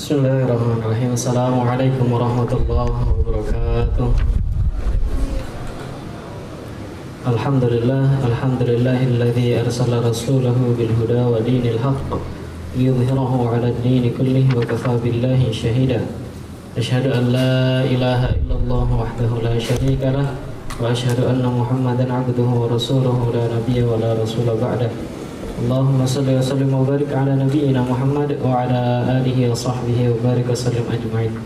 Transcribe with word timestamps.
بسم 0.00 0.14
الله 0.14 0.38
الرحمن 0.48 0.80
الرحيم 0.80 1.12
السلام 1.12 1.60
عليكم 1.60 2.06
ورحمة 2.12 2.52
الله 2.56 2.90
وبركاته 3.20 4.08
الحمد 7.28 7.64
لله 7.64 8.06
الحمد 8.28 8.62
لله 8.62 8.98
الذي 9.12 9.60
أرسل 9.60 9.92
رسوله 10.08 10.56
بالهدى 10.78 11.22
ودين 11.32 11.64
الحق 11.76 12.10
ليظهره 12.80 13.32
على 13.52 13.68
الدين 13.76 14.04
كله 14.16 14.46
وكفى 14.56 14.94
بالله 15.04 15.40
شهيدا 15.52 16.00
أشهد 16.80 17.04
أن 17.12 17.24
لا 17.36 17.84
إله 17.84 18.20
إلا 18.40 18.54
الله 18.56 18.88
وحده 19.04 19.30
لا 19.44 19.54
شريك 19.60 20.00
له 20.00 20.28
وأشهد 20.80 21.28
أن 21.28 21.44
محمدا 21.44 22.06
عبده 22.08 22.48
ورسوله 22.60 23.18
لا 23.36 23.44
نبي 23.52 23.84
ولا 23.84 24.16
رسول 24.16 24.48
بعده 24.64 25.19
اللهم 25.60 26.00
صل 26.06 26.24
وسلم 26.24 26.72
وبارك 26.72 27.12
على 27.12 27.36
نبينا 27.36 27.84
محمد 27.84 28.40
وعلى 28.40 28.80
آله 29.20 29.38
وصحبه 29.52 29.98
وبارك 30.08 30.46
وسلم 30.48 30.88
أجمعين. 30.88 31.36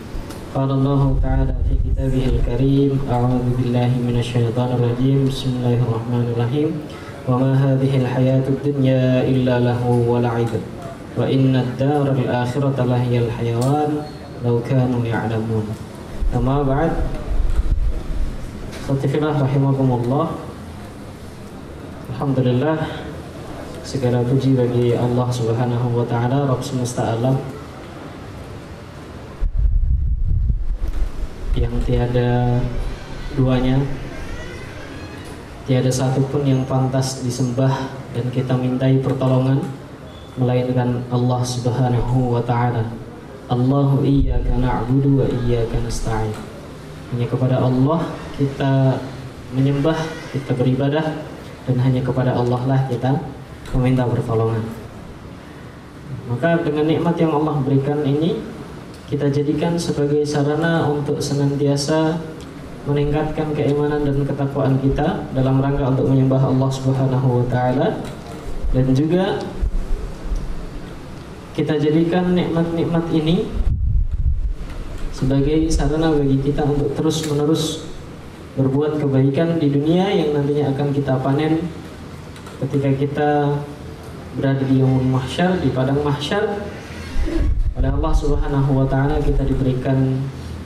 قال 0.55 0.69
الله 0.71 1.01
تعالى 1.23 1.53
في 1.67 1.73
كتابه 1.83 2.25
الكريم 2.35 2.91
أعوذ 3.11 3.45
بالله 3.59 3.91
من 4.07 4.15
الشيطان 4.15 4.69
الرجيم. 4.79 5.27
بسم 5.27 5.49
الله 5.59 5.77
الرحمن 5.83 6.25
الرحيم. 6.31 6.69
وما 7.27 7.51
هذه 7.59 7.91
الحياة 8.07 8.45
الدنيا 8.55 9.27
إلا 9.27 9.59
لهو 9.59 10.07
ولعب. 10.07 10.51
وإن 11.19 11.51
الدار 11.55 12.15
الآخرة 12.15 12.77
لهي 12.87 13.19
الحيوان. 13.19 13.91
لو 14.47 14.63
كانوا 14.63 15.03
يعلمون. 15.03 15.65
أما 16.31 16.63
بعد. 16.63 16.91
خطفنا 18.87 19.29
رحمكم 19.43 19.87
الله 19.99 20.27
الحمد 22.15 22.39
لله. 22.39 22.77
Segala 23.85 24.25
puji 24.25 24.57
bagi 24.57 24.97
Allah 24.97 25.29
Subhanahu 25.29 26.01
wa 26.01 26.05
taala 26.09 26.49
Rabb 26.49 26.65
semesta 26.65 27.05
alam 27.05 27.37
yang 31.53 31.69
tiada 31.85 32.57
duanya 33.37 33.77
tiada 35.69 35.93
satupun 35.93 36.49
yang 36.49 36.65
pantas 36.65 37.21
disembah 37.21 37.93
dan 38.17 38.25
kita 38.33 38.57
mintai 38.57 38.97
pertolongan 39.05 39.61
melainkan 40.41 41.05
Allah 41.13 41.45
Subhanahu 41.45 42.33
wa 42.33 42.41
taala. 42.41 42.89
Allahu 43.53 44.01
iyyaka 44.01 44.65
na'budu 44.65 45.21
wa 45.21 45.29
iyyaka 45.29 45.77
nasta'in. 45.85 46.33
Hanya 47.13 47.29
kepada 47.29 47.61
Allah 47.61 48.01
kita 48.41 48.97
menyembah 49.53 50.09
kita 50.33 50.57
beribadah 50.57 51.05
dan 51.69 51.77
hanya 51.85 52.01
kepada 52.01 52.33
Allah 52.33 52.65
lah 52.65 52.81
kita 52.89 53.34
meminta 53.73 54.05
pertolongan. 54.05 54.61
Maka 56.25 56.61
dengan 56.65 56.85
nikmat 56.89 57.15
yang 57.21 57.33
Allah 57.37 57.61
berikan 57.61 58.01
ini 58.05 58.41
kita 59.05 59.29
jadikan 59.29 59.77
sebagai 59.77 60.25
sarana 60.25 60.89
untuk 60.89 61.21
senantiasa 61.21 62.17
meningkatkan 62.85 63.53
keimanan 63.53 64.05
dan 64.05 64.25
ketakwaan 64.25 64.77
kita 64.81 65.25
dalam 65.33 65.61
rangka 65.61 65.93
untuk 65.93 66.09
menyembah 66.09 66.41
Allah 66.49 66.69
Subhanahu 66.69 67.41
wa 67.41 67.45
taala. 67.49 68.01
Dan 68.73 68.93
juga 68.93 69.41
kita 71.55 71.77
jadikan 71.79 72.33
nikmat-nikmat 72.33 73.05
ini 73.13 73.47
sebagai 75.15 75.71
sarana 75.71 76.11
bagi 76.11 76.41
kita 76.43 76.67
untuk 76.67 76.91
terus-menerus 76.97 77.87
berbuat 78.59 78.99
kebaikan 78.99 79.61
di 79.61 79.71
dunia 79.71 80.11
yang 80.11 80.35
nantinya 80.35 80.75
akan 80.75 80.87
kita 80.91 81.15
panen 81.23 81.63
ketika 82.63 82.89
kita 82.95 83.29
berada 84.35 84.63
di 84.63 84.83
yaumul 84.83 85.07
mahsyar 85.15 85.59
di 85.59 85.71
padang 85.71 85.99
mahsyar 86.03 86.63
oleh 87.75 87.89
Allah 87.91 88.13
Subhanahu 88.15 88.71
wa 88.71 88.85
taala 88.87 89.19
kita 89.19 89.43
diberikan 89.43 90.23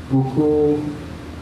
buku 0.10 0.78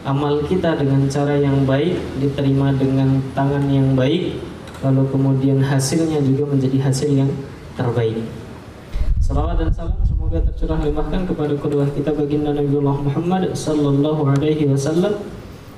amal 0.08 0.40
kita 0.48 0.80
dengan 0.80 1.04
cara 1.12 1.36
yang 1.36 1.68
baik, 1.68 2.00
diterima 2.24 2.72
dengan 2.72 3.20
tangan 3.36 3.68
yang 3.68 3.92
baik, 3.92 4.40
lalu 4.80 5.04
kemudian 5.12 5.60
hasilnya 5.60 6.24
juga 6.24 6.56
menjadi 6.56 6.78
hasil 6.80 7.10
yang 7.12 7.32
terbaik. 7.76 8.24
Salawat 9.20 9.60
dan 9.60 9.68
salam 9.76 10.00
semoga 10.08 10.40
tercurah 10.40 10.80
limpahkan 10.80 11.28
kepada 11.28 11.54
kedua 11.60 11.84
kita 11.92 12.16
baginda 12.16 12.56
Nabiullah 12.56 12.96
Muhammad 12.96 13.52
sallallahu 13.52 14.24
alaihi 14.32 14.72
wasallam 14.72 15.20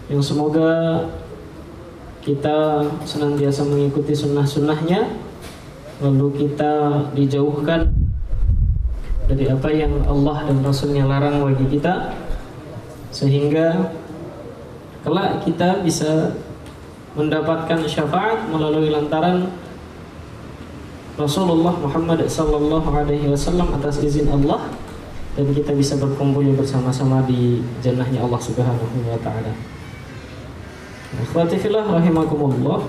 yang 0.05 0.21
semoga 0.21 1.01
kita 2.29 2.85
senantiasa 3.09 3.65
mengikuti 3.65 4.13
sunnah-sunnahnya 4.13 5.17
lalu 5.97 6.45
kita 6.45 7.01
dijauhkan 7.17 7.89
dari 9.25 9.49
apa 9.49 9.69
yang 9.73 10.05
Allah 10.05 10.45
dan 10.45 10.61
Rasulnya 10.61 11.09
larang 11.09 11.41
bagi 11.41 11.65
kita 11.73 12.13
sehingga 13.09 13.89
kelak 15.01 15.41
kita 15.41 15.81
bisa 15.81 16.37
mendapatkan 17.17 17.81
syafaat 17.89 18.45
melalui 18.53 18.93
lantaran 18.93 19.49
Rasulullah 21.17 21.73
Muhammad 21.81 22.29
sallallahu 22.29 22.93
alaihi 22.93 23.25
wasallam 23.25 23.73
atas 23.73 24.05
izin 24.05 24.29
Allah 24.29 24.69
dan 25.33 25.49
kita 25.49 25.73
bisa 25.73 25.97
berkumpul 25.97 26.45
bersama-sama 26.53 27.25
di 27.25 27.65
jannahnya 27.81 28.21
Allah 28.21 28.37
Subhanahu 28.37 29.01
wa 29.09 29.17
taala. 29.25 29.78
Akhwati 31.19 31.59
fillah 31.59 31.83
rahimakumullah. 31.83 32.87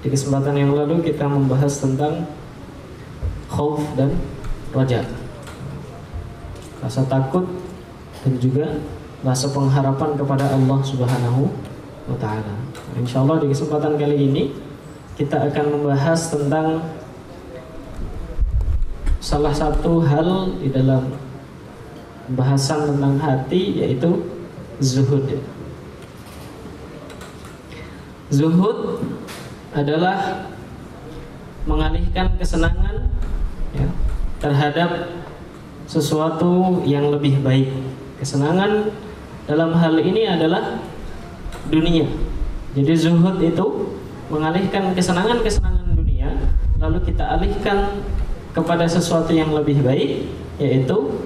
Di 0.00 0.08
kesempatan 0.08 0.56
yang 0.56 0.72
lalu 0.72 1.04
kita 1.04 1.28
membahas 1.28 1.80
tentang 1.80 2.24
khauf 3.52 3.80
dan 3.96 4.16
raja 4.72 5.04
rasa 6.80 7.04
takut 7.04 7.44
dan 8.24 8.32
juga 8.40 8.80
rasa 9.20 9.52
pengharapan 9.52 10.16
kepada 10.16 10.48
Allah 10.56 10.80
Subhanahu 10.80 11.52
wa 12.08 12.16
taala. 12.16 12.56
Insyaallah 12.96 13.44
di 13.44 13.52
kesempatan 13.52 14.00
kali 14.00 14.16
ini 14.16 14.42
kita 15.20 15.52
akan 15.52 15.66
membahas 15.76 16.32
tentang 16.32 16.80
salah 19.20 19.52
satu 19.52 20.00
hal 20.00 20.56
di 20.56 20.72
dalam 20.72 21.12
pembahasan 22.24 22.96
tentang 22.96 23.20
hati 23.20 23.84
yaitu 23.84 24.24
zuhud. 24.80 25.36
Zuhud 28.30 29.02
adalah 29.74 30.46
mengalihkan 31.66 32.30
kesenangan 32.38 33.10
ya, 33.74 33.86
terhadap 34.38 35.18
sesuatu 35.90 36.82
yang 36.86 37.10
lebih 37.10 37.42
baik. 37.42 37.74
Kesenangan 38.22 38.94
dalam 39.50 39.74
hal 39.74 39.98
ini 39.98 40.30
adalah 40.30 40.78
dunia. 41.66 42.06
Jadi 42.78 42.92
zuhud 42.94 43.42
itu 43.42 43.66
mengalihkan 44.30 44.94
kesenangan-kesenangan 44.94 45.90
dunia 45.98 46.30
lalu 46.78 47.02
kita 47.02 47.34
alihkan 47.34 47.98
kepada 48.54 48.86
sesuatu 48.86 49.34
yang 49.34 49.50
lebih 49.50 49.82
baik 49.82 50.30
yaitu 50.62 51.18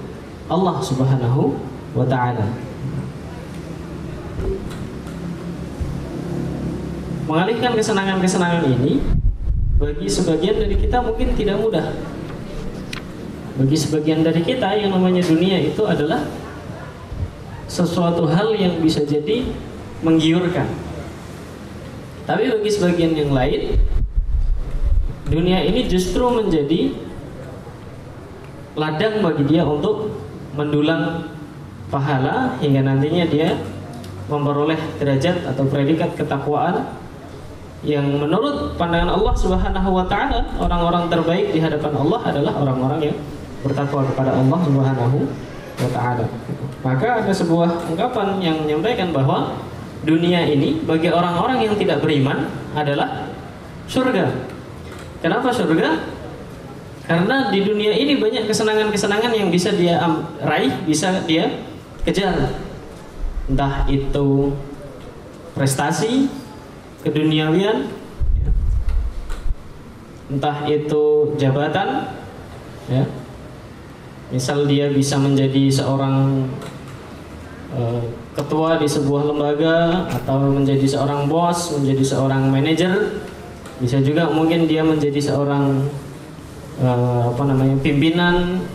Allah 0.49 0.81
Subhanahu 0.81 1.53
wa 1.93 2.05
taala. 2.05 2.49
Mengalihkan 7.25 7.73
kesenangan-kesenangan 7.73 8.69
ini 8.69 9.01
bagi 9.81 10.05
sebagian 10.05 10.61
dari 10.61 10.77
kita 10.77 11.01
mungkin 11.01 11.33
tidak 11.33 11.57
mudah 11.59 11.89
bagi 13.55 13.77
sebagian 13.79 14.19
dari 14.19 14.43
kita 14.43 14.67
yang 14.75 14.91
namanya 14.91 15.23
dunia 15.23 15.55
itu 15.63 15.79
adalah 15.87 16.27
sesuatu 17.71 18.27
hal 18.27 18.51
yang 18.51 18.83
bisa 18.83 19.07
jadi 19.07 19.47
menggiurkan. 20.03 20.67
Tapi 22.27 22.51
bagi 22.51 22.69
sebagian 22.69 23.15
yang 23.15 23.31
lain, 23.31 23.79
dunia 25.31 25.63
ini 25.63 25.87
justru 25.87 26.27
menjadi 26.27 26.99
ladang 28.75 29.23
bagi 29.23 29.43
dia 29.47 29.63
untuk 29.63 30.19
mendulang 30.51 31.31
pahala 31.87 32.59
hingga 32.59 32.83
nantinya 32.83 33.23
dia 33.23 33.55
memperoleh 34.27 34.99
derajat 34.99 35.47
atau 35.47 35.63
predikat 35.69 36.11
ketakwaan 36.19 36.91
yang 37.85 38.17
menurut 38.17 38.73
pandangan 38.81 39.13
Allah 39.13 39.33
Subhanahu 39.37 39.89
wa 39.93 40.05
taala 40.09 40.41
orang-orang 40.57 41.05
terbaik 41.05 41.53
di 41.53 41.61
hadapan 41.61 41.93
Allah 41.93 42.19
adalah 42.25 42.53
orang-orang 42.57 42.99
yang 43.13 43.17
bertakwa 43.61 44.01
kepada 44.09 44.33
Allah 44.33 44.59
Subhanahu 44.65 45.17
wa 45.77 45.89
taala. 45.93 46.25
Maka 46.81 47.07
ada 47.21 47.33
sebuah 47.33 47.89
ungkapan 47.93 48.41
yang 48.41 48.65
menyampaikan 48.65 49.13
bahwa 49.13 49.53
dunia 50.01 50.45
ini 50.49 50.81
bagi 50.85 51.13
orang-orang 51.13 51.61
yang 51.61 51.73
tidak 51.77 52.01
beriman 52.01 52.49
adalah 52.73 53.29
surga. 53.85 54.33
Kenapa 55.21 55.49
surga? 55.53 56.13
Karena 57.05 57.53
di 57.53 57.61
dunia 57.61 57.93
ini 57.93 58.17
banyak 58.17 58.49
kesenangan-kesenangan 58.49 59.29
yang 59.29 59.53
bisa 59.53 59.69
dia 59.73 60.01
raih, 60.41 60.73
bisa 60.89 61.21
dia 61.29 61.61
kejar. 62.01 62.57
Entah 63.45 63.85
itu 63.85 64.57
prestasi, 65.53 66.25
keduniawian, 67.05 67.85
ya. 68.41 68.51
entah 70.33 70.65
itu 70.65 71.37
jabatan, 71.37 72.17
ya, 72.89 73.05
misal 74.33 74.65
dia 74.65 74.89
bisa 74.89 75.21
menjadi 75.21 75.69
seorang 75.69 76.49
uh, 77.77 78.01
ketua 78.33 78.81
di 78.81 78.89
sebuah 78.89 79.29
lembaga 79.29 80.09
atau 80.09 80.49
menjadi 80.49 80.97
seorang 80.97 81.29
bos, 81.29 81.77
menjadi 81.77 82.03
seorang 82.17 82.49
manajer, 82.49 83.21
bisa 83.77 84.01
juga 84.01 84.25
mungkin 84.33 84.65
dia 84.65 84.81
menjadi 84.81 85.21
seorang 85.21 85.85
uh, 86.81 87.29
apa 87.29 87.43
namanya 87.45 87.77
pimpinan 87.85 88.65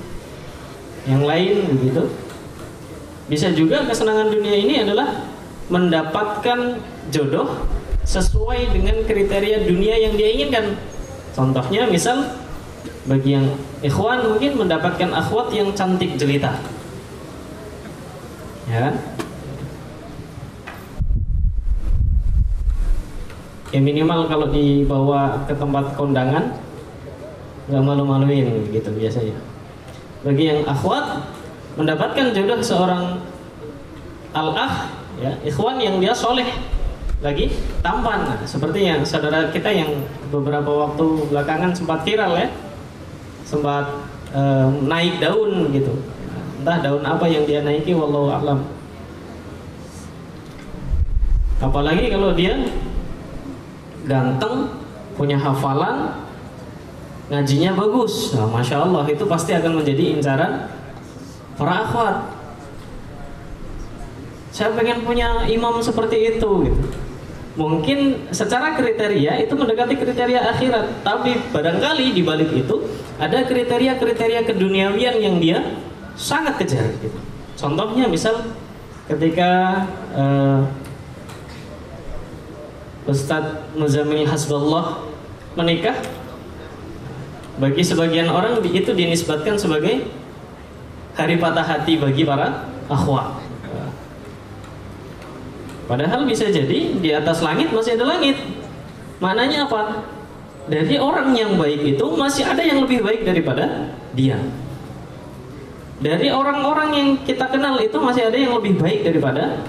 yang 1.11 1.26
lain 1.26 1.67
begitu. 1.75 2.06
Bisa 3.26 3.50
juga 3.55 3.87
kesenangan 3.87 4.31
dunia 4.31 4.55
ini 4.55 4.83
adalah 4.83 5.26
mendapatkan 5.71 6.83
jodoh 7.15 7.62
sesuai 8.05 8.73
dengan 8.73 9.02
kriteria 9.05 9.69
dunia 9.69 9.94
yang 10.00 10.14
dia 10.17 10.29
inginkan. 10.32 10.76
Contohnya 11.37 11.87
misal 11.87 12.26
bagi 13.06 13.37
yang 13.37 13.47
ikhwan 13.81 14.25
mungkin 14.25 14.61
mendapatkan 14.61 15.11
akhwat 15.12 15.52
yang 15.52 15.73
cantik 15.73 16.17
jelita. 16.20 16.61
Ya 18.69 18.88
kan? 18.88 18.94
Ya 23.70 23.79
minimal 23.79 24.26
kalau 24.26 24.50
dibawa 24.50 25.47
ke 25.47 25.55
tempat 25.55 25.94
kondangan 25.94 26.58
nggak 27.70 27.82
malu-maluin 27.87 28.67
gitu 28.75 28.91
biasanya. 28.91 29.38
Bagi 30.26 30.50
yang 30.50 30.61
akhwat 30.67 31.23
mendapatkan 31.79 32.35
jodoh 32.35 32.58
seorang 32.58 33.23
al-akh 34.35 34.91
ya, 35.23 35.38
ikhwan 35.47 35.79
yang 35.79 36.02
dia 36.02 36.11
soleh 36.11 36.50
lagi? 37.21 37.53
Tampan. 37.85 38.41
Seperti 38.49 38.89
yang 38.89 39.05
saudara 39.05 39.53
kita 39.53 39.69
yang 39.69 39.93
beberapa 40.33 40.89
waktu 40.89 41.05
belakangan 41.29 41.77
sempat 41.77 42.03
viral 42.05 42.33
ya. 42.37 42.49
Sempat 43.45 44.09
uh, 44.33 44.69
naik 44.85 45.21
daun 45.21 45.69
gitu. 45.73 45.93
Entah 46.61 46.81
daun 46.81 47.05
apa 47.05 47.25
yang 47.29 47.45
dia 47.45 47.61
naiki 47.61 47.93
wallahu 47.93 48.33
alam. 48.33 48.61
Apalagi 51.61 52.09
kalau 52.09 52.33
dia 52.33 52.57
ganteng 54.09 54.81
punya 55.17 55.37
hafalan 55.37 56.25
ngajinya 57.29 57.77
bagus. 57.77 58.33
Nah, 58.33 58.49
masya 58.49 58.81
Allah 58.81 59.05
itu 59.13 59.29
pasti 59.29 59.53
akan 59.53 59.85
menjadi 59.85 60.17
incaran 60.17 60.73
para 61.61 61.85
akhwat. 61.85 62.17
Saya 64.51 64.73
pengen 64.73 65.05
punya 65.05 65.45
imam 65.47 65.79
seperti 65.85 66.37
itu 66.37 66.51
gitu 66.65 67.00
mungkin 67.58 68.31
secara 68.31 68.79
kriteria 68.79 69.43
itu 69.43 69.50
mendekati 69.58 69.99
kriteria 69.99 70.55
akhirat 70.55 71.02
tapi 71.02 71.35
barangkali 71.50 72.14
di 72.14 72.23
balik 72.23 72.50
itu 72.55 72.87
ada 73.19 73.43
kriteria-kriteria 73.43 74.47
keduniawian 74.47 75.19
yang 75.19 75.37
dia 75.43 75.58
sangat 76.14 76.62
kejar 76.62 76.87
gitu. 77.02 77.19
contohnya 77.58 78.06
misal 78.06 78.55
ketika 79.11 79.82
uh, 80.14 80.62
Ustadz 83.11 83.75
Muzamil 83.75 84.31
Hasbullah 84.31 85.02
menikah 85.58 85.99
bagi 87.58 87.82
sebagian 87.82 88.31
orang 88.31 88.62
itu 88.62 88.94
dinisbatkan 88.94 89.58
sebagai 89.58 90.06
hari 91.19 91.35
patah 91.35 91.67
hati 91.67 91.99
bagi 91.99 92.23
para 92.23 92.70
akhwat 92.87 93.40
Padahal 95.91 96.23
bisa 96.23 96.47
jadi 96.47 96.95
di 96.95 97.11
atas 97.11 97.43
langit 97.43 97.75
masih 97.75 97.99
ada 97.99 98.15
langit. 98.15 98.39
Maknanya 99.19 99.67
apa? 99.67 100.07
Dari 100.71 100.95
orang 101.03 101.35
yang 101.35 101.59
baik 101.59 101.99
itu 101.99 102.07
masih 102.15 102.47
ada 102.47 102.63
yang 102.63 102.87
lebih 102.87 103.03
baik 103.03 103.27
daripada 103.27 103.91
dia. 104.15 104.39
Dari 105.99 106.31
orang-orang 106.31 106.91
yang 106.95 107.09
kita 107.27 107.51
kenal 107.51 107.75
itu 107.83 107.99
masih 107.99 108.31
ada 108.31 108.39
yang 108.39 108.55
lebih 108.55 108.79
baik 108.79 109.03
daripada 109.03 109.67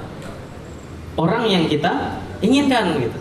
orang 1.18 1.50
yang 1.50 1.66
kita 1.66 2.22
inginkan 2.46 3.02
gitu. 3.02 3.18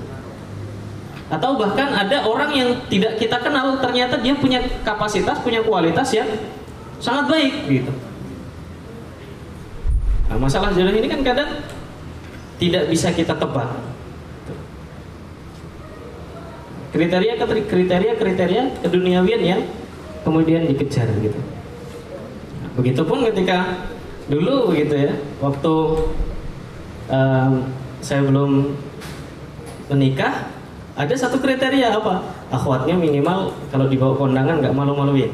Atau 1.33 1.57
bahkan 1.57 1.97
ada 1.97 2.29
orang 2.29 2.53
yang 2.53 2.69
tidak 2.93 3.17
kita 3.17 3.41
kenal 3.41 3.81
ternyata 3.81 4.21
dia 4.21 4.37
punya 4.37 4.61
kapasitas, 4.85 5.41
punya 5.41 5.65
kualitas 5.65 6.13
yang 6.13 6.29
sangat 7.01 7.33
baik 7.33 7.65
gitu. 7.65 7.93
Nah, 10.29 10.37
masalah 10.37 10.69
jodoh 10.77 10.93
ini 10.93 11.09
kan 11.09 11.25
kadang 11.25 11.49
tidak 12.61 12.93
bisa 12.93 13.09
kita 13.17 13.33
tebak. 13.33 13.73
Kriteria 16.93 17.41
kriteria 17.41 18.13
kriteria 18.21 18.63
keduniawian 18.85 19.41
yang 19.41 19.63
kemudian 20.21 20.69
dikejar 20.69 21.09
gitu. 21.25 21.41
Begitupun 22.77 23.25
ketika 23.33 23.89
dulu 24.29 24.75
begitu 24.75 25.09
ya, 25.09 25.13
waktu 25.41 25.75
um, 27.09 27.53
saya 28.05 28.21
belum 28.29 28.77
menikah, 29.89 30.53
ada 30.99 31.15
satu 31.17 31.41
kriteria 31.41 31.97
apa? 31.97 32.21
Akhwatnya 32.53 32.99
minimal 32.99 33.57
kalau 33.73 33.89
dibawa 33.89 34.19
kondangan 34.19 34.61
nggak 34.61 34.77
malu-maluin. 34.77 35.33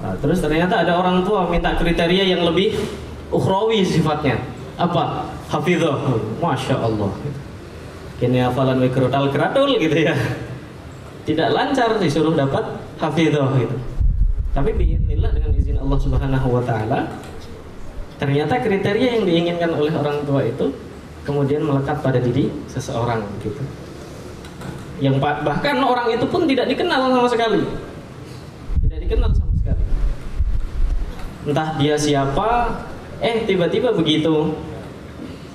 Nah, 0.00 0.16
terus 0.20 0.42
ternyata 0.42 0.82
ada 0.84 0.98
orang 0.98 1.22
tua 1.22 1.48
minta 1.48 1.76
kriteria 1.76 2.24
yang 2.28 2.44
lebih 2.44 2.76
ukhrawi 3.32 3.80
sifatnya 3.84 4.53
apa? 4.74 5.30
Hafidhah 5.50 5.98
masya 6.42 6.76
Allah. 6.78 7.10
Kini 8.18 8.42
hafalan 8.42 8.82
mikrotal 8.82 9.30
keratul 9.30 9.74
gitu 9.78 9.94
ya. 9.94 10.14
Tidak 11.24 11.48
lancar 11.54 11.98
disuruh 11.98 12.34
dapat 12.34 12.78
hafidhah 12.98 13.48
gitu. 13.58 13.76
Tapi 14.54 14.70
biiznillah 14.74 15.34
dengan 15.34 15.50
izin 15.56 15.78
Allah 15.82 15.98
Subhanahu 15.98 16.48
wa 16.54 16.62
taala 16.62 17.10
ternyata 18.14 18.62
kriteria 18.62 19.18
yang 19.18 19.24
diinginkan 19.26 19.74
oleh 19.74 19.90
orang 19.90 20.22
tua 20.22 20.46
itu 20.46 20.70
kemudian 21.26 21.66
melekat 21.66 21.98
pada 21.98 22.22
diri 22.22 22.52
seseorang 22.70 23.24
gitu. 23.42 23.58
Yang 25.02 25.18
bahkan 25.18 25.82
orang 25.82 26.14
itu 26.14 26.22
pun 26.30 26.46
tidak 26.46 26.70
dikenal 26.70 27.10
sama 27.10 27.26
sekali. 27.26 27.66
Tidak 28.86 28.98
dikenal 29.02 29.30
sama 29.34 29.52
sekali. 29.58 29.84
Entah 31.50 31.68
dia 31.76 31.98
siapa 31.98 32.78
Eh 33.24 33.48
tiba-tiba 33.48 33.96
begitu 33.96 34.52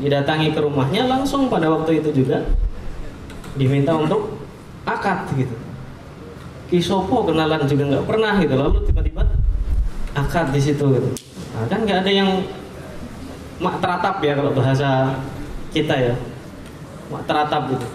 didatangi 0.02 0.58
ke 0.58 0.60
rumahnya 0.64 1.06
langsung 1.06 1.54
pada 1.54 1.70
waktu 1.70 2.02
itu 2.02 2.26
juga 2.26 2.42
diminta 3.54 3.94
untuk 3.94 4.42
akad 4.90 5.30
gitu. 5.38 5.54
Kisopo 6.74 7.30
kenalan 7.30 7.70
juga 7.70 7.84
nggak 7.94 8.06
pernah 8.10 8.34
gitu 8.42 8.58
lalu 8.58 8.78
tiba-tiba 8.90 9.22
akad 10.18 10.50
di 10.50 10.58
situ 10.58 10.82
gitu. 10.82 11.10
Nah, 11.54 11.70
kan 11.70 11.86
nggak 11.86 12.02
ada 12.02 12.12
yang 12.12 12.42
mak 13.62 13.78
teratap 13.84 14.18
ya 14.24 14.34
kalau 14.34 14.52
bahasa 14.56 15.20
kita 15.76 15.94
ya 15.94 16.16
mak 17.12 17.28
teratap 17.28 17.70
gitu 17.76 17.88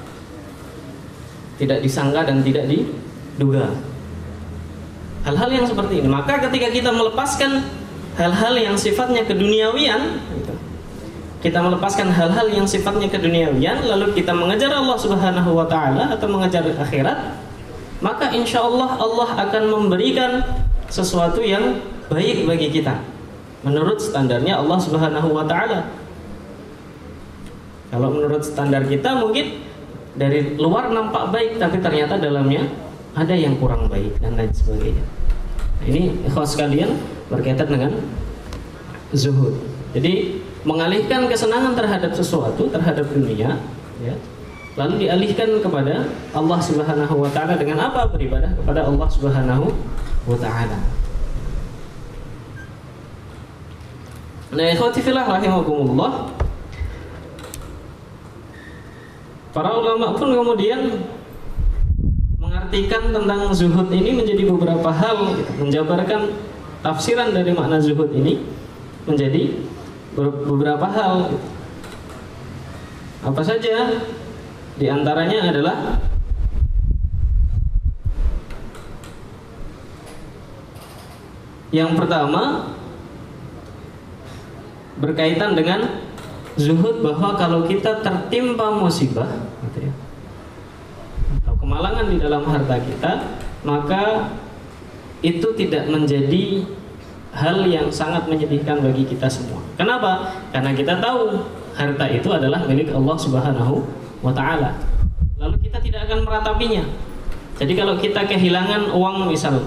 tidak 1.56 1.78
disangka 1.80 2.20
dan 2.28 2.44
tidak 2.44 2.68
diduga 2.68 3.72
hal-hal 5.24 5.48
yang 5.48 5.64
seperti 5.64 6.04
ini 6.04 6.08
maka 6.12 6.36
ketika 6.44 6.68
kita 6.68 6.90
melepaskan 6.92 7.64
hal-hal 8.14 8.54
yang 8.54 8.76
sifatnya 8.78 9.26
keduniawian 9.26 10.22
gitu. 10.38 10.54
kita 11.42 11.58
melepaskan 11.60 12.14
hal-hal 12.14 12.46
yang 12.46 12.66
sifatnya 12.66 13.10
keduniawian 13.10 13.82
lalu 13.82 14.14
kita 14.14 14.30
mengejar 14.30 14.70
Allah 14.70 14.98
Subhanahu 14.98 15.50
wa 15.50 15.66
taala 15.66 16.14
atau 16.14 16.26
mengejar 16.30 16.62
akhirat 16.62 17.38
maka 17.98 18.30
insya 18.30 18.62
Allah 18.62 19.00
Allah 19.00 19.28
akan 19.48 19.62
memberikan 19.66 20.44
sesuatu 20.86 21.42
yang 21.42 21.82
baik 22.06 22.46
bagi 22.46 22.70
kita 22.70 23.02
menurut 23.66 23.98
standarnya 23.98 24.62
Allah 24.62 24.78
Subhanahu 24.78 25.34
wa 25.34 25.44
taala 25.48 25.90
kalau 27.90 28.10
menurut 28.14 28.42
standar 28.46 28.86
kita 28.86 29.18
mungkin 29.18 29.62
dari 30.14 30.54
luar 30.54 30.94
nampak 30.94 31.34
baik 31.34 31.58
tapi 31.58 31.82
ternyata 31.82 32.14
dalamnya 32.14 32.70
ada 33.18 33.34
yang 33.34 33.58
kurang 33.58 33.90
baik 33.90 34.22
dan 34.22 34.38
lain 34.38 34.54
sebagainya 34.54 35.02
ini 35.84 36.16
ikhwas 36.24 36.56
sekalian 36.56 36.96
berkaitan 37.28 37.68
dengan 37.68 37.92
zuhud. 39.12 39.54
Jadi 39.92 40.42
mengalihkan 40.64 41.28
kesenangan 41.28 41.76
terhadap 41.76 42.12
sesuatu, 42.16 42.66
terhadap 42.72 43.04
dunia, 43.12 43.60
ya, 44.00 44.14
lalu 44.74 45.06
dialihkan 45.06 45.60
kepada 45.62 46.08
Allah 46.34 46.58
Subhanahu 46.58 47.14
wa 47.20 47.30
taala 47.30 47.54
dengan 47.54 47.78
apa? 47.84 48.10
Beribadah 48.10 48.50
kepada 48.58 48.88
Allah 48.88 49.08
Subhanahu 49.12 49.70
wa 50.26 50.38
taala. 50.40 50.78
Nah, 54.54 54.70
rahimakumullah. 54.70 56.30
Para 59.54 59.70
ulama 59.70 60.18
pun 60.18 60.34
kemudian 60.34 60.98
mengartikan 62.54 63.10
tentang 63.10 63.50
zuhud 63.50 63.90
ini 63.90 64.14
menjadi 64.14 64.46
beberapa 64.46 64.86
hal 64.94 65.34
menjabarkan 65.58 66.30
tafsiran 66.86 67.34
dari 67.34 67.50
makna 67.50 67.82
zuhud 67.82 68.14
ini 68.14 68.46
menjadi 69.10 69.58
beberapa 70.14 70.86
hal 70.86 71.34
apa 73.26 73.42
saja? 73.42 73.98
Di 74.78 74.86
antaranya 74.86 75.50
adalah 75.50 75.98
Yang 81.74 81.98
pertama 81.98 82.70
berkaitan 85.02 85.58
dengan 85.58 86.06
zuhud 86.54 87.02
bahwa 87.02 87.34
kalau 87.34 87.66
kita 87.66 87.98
tertimpa 87.98 88.78
musibah 88.78 89.26
gitu 89.66 89.90
ya, 89.90 89.92
kemalangan 91.74 92.06
di 92.06 92.22
dalam 92.22 92.46
harta 92.46 92.78
kita, 92.78 93.12
maka 93.66 94.30
itu 95.26 95.42
tidak 95.58 95.90
menjadi 95.90 96.62
hal 97.34 97.66
yang 97.66 97.90
sangat 97.90 98.30
menyedihkan 98.30 98.78
bagi 98.78 99.02
kita 99.02 99.26
semua. 99.26 99.58
Kenapa? 99.74 100.38
Karena 100.54 100.70
kita 100.70 101.02
tahu 101.02 101.34
harta 101.74 102.06
itu 102.06 102.30
adalah 102.30 102.62
milik 102.70 102.94
Allah 102.94 103.18
Subhanahu 103.18 103.82
wa 104.22 104.30
taala. 104.30 104.78
Lalu 105.34 105.66
kita 105.66 105.82
tidak 105.82 106.06
akan 106.06 106.22
meratapinya. 106.22 106.86
Jadi 107.58 107.74
kalau 107.74 107.98
kita 107.98 108.22
kehilangan 108.22 108.94
uang 108.94 109.26
misal 109.26 109.66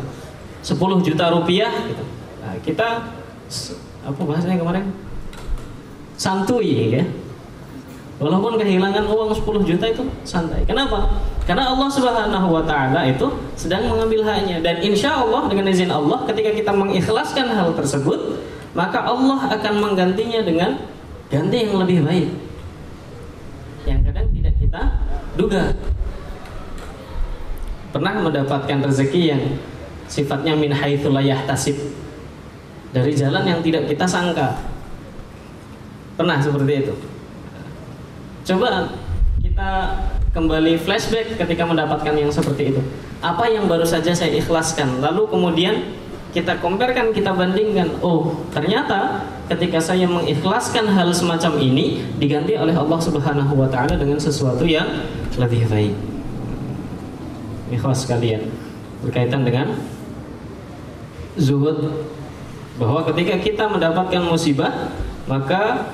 10 0.64 1.04
juta 1.04 1.28
rupiah 1.28 1.76
gitu. 1.92 2.08
Nah, 2.40 2.56
kita 2.64 3.04
apa 4.08 4.22
bahasanya 4.24 4.64
kemarin? 4.64 4.96
Santuy 6.16 6.88
ya. 6.88 7.04
Walaupun 8.24 8.56
kehilangan 8.56 9.12
uang 9.12 9.36
10 9.36 9.68
juta 9.68 9.86
itu 9.92 10.08
santai. 10.24 10.64
Kenapa? 10.64 11.36
Karena 11.48 11.72
Allah 11.72 11.88
Subhanahu 11.88 12.48
wa 12.52 12.64
taala 12.68 13.08
itu 13.08 13.24
sedang 13.56 13.88
mengambil 13.88 14.28
haknya 14.28 14.60
dan 14.60 14.84
insya 14.84 15.16
Allah 15.24 15.48
dengan 15.48 15.72
izin 15.72 15.88
Allah 15.88 16.28
ketika 16.28 16.52
kita 16.52 16.76
mengikhlaskan 16.76 17.48
hal 17.56 17.72
tersebut, 17.72 18.44
maka 18.76 19.08
Allah 19.08 19.56
akan 19.56 19.74
menggantinya 19.80 20.44
dengan 20.44 20.76
ganti 21.32 21.64
yang 21.64 21.80
lebih 21.80 22.04
baik. 22.04 22.30
Yang 23.88 24.00
kadang 24.12 24.28
tidak 24.36 24.54
kita 24.60 24.82
duga. 25.40 25.72
Pernah 27.96 28.14
mendapatkan 28.20 28.84
rezeki 28.84 29.22
yang 29.32 29.42
sifatnya 30.12 30.52
min 30.52 30.76
haitsu 30.76 31.08
tasib 31.48 31.80
dari 32.92 33.16
jalan 33.16 33.48
yang 33.48 33.64
tidak 33.64 33.88
kita 33.88 34.04
sangka. 34.04 34.60
Pernah 36.20 36.44
seperti 36.44 36.74
itu. 36.84 36.94
Coba 38.44 38.92
kita 39.40 39.70
kembali 40.38 40.78
flashback 40.78 41.34
ketika 41.34 41.66
mendapatkan 41.66 42.14
yang 42.14 42.30
seperti 42.30 42.70
itu. 42.70 42.82
Apa 43.26 43.50
yang 43.50 43.66
baru 43.66 43.82
saja 43.82 44.14
saya 44.14 44.38
ikhlaskan, 44.38 45.02
lalu 45.02 45.26
kemudian 45.26 45.98
kita 46.30 46.62
comparekan, 46.62 47.10
kita 47.10 47.34
bandingkan. 47.34 47.98
Oh, 48.06 48.46
ternyata 48.54 49.26
ketika 49.50 49.82
saya 49.82 50.06
mengikhlaskan 50.06 50.94
hal 50.94 51.10
semacam 51.10 51.58
ini 51.58 52.06
diganti 52.22 52.54
oleh 52.54 52.78
Allah 52.78 53.02
Subhanahu 53.02 53.58
wa 53.58 53.66
taala 53.66 53.98
dengan 53.98 54.22
sesuatu 54.22 54.62
yang 54.62 54.86
lebih 55.42 55.66
baik. 55.66 55.98
Ikhlas 57.74 58.06
kalian 58.06 58.54
berkaitan 59.02 59.42
dengan 59.42 59.74
zuhud 61.34 62.06
bahwa 62.78 63.02
ketika 63.10 63.42
kita 63.42 63.66
mendapatkan 63.66 64.22
musibah 64.22 64.94
maka 65.26 65.90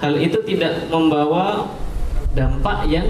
hal 0.00 0.16
itu 0.16 0.40
tidak 0.48 0.88
membawa 0.88 1.68
dampak 2.32 2.88
yang 2.88 3.06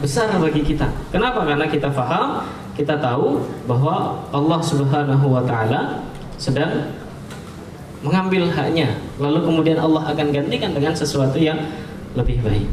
besar 0.00 0.32
bagi 0.40 0.64
kita. 0.64 0.88
Kenapa? 1.12 1.44
Karena 1.44 1.68
kita 1.68 1.92
faham, 1.92 2.48
kita 2.74 2.96
tahu 2.96 3.44
bahwa 3.68 4.24
Allah 4.32 4.60
Subhanahu 4.64 5.26
wa 5.28 5.44
taala 5.44 6.02
sedang 6.40 6.96
mengambil 8.00 8.48
haknya. 8.48 8.96
Lalu 9.20 9.44
kemudian 9.44 9.78
Allah 9.78 10.08
akan 10.08 10.26
gantikan 10.32 10.72
dengan 10.72 10.96
sesuatu 10.96 11.36
yang 11.36 11.60
lebih 12.16 12.40
baik. 12.40 12.68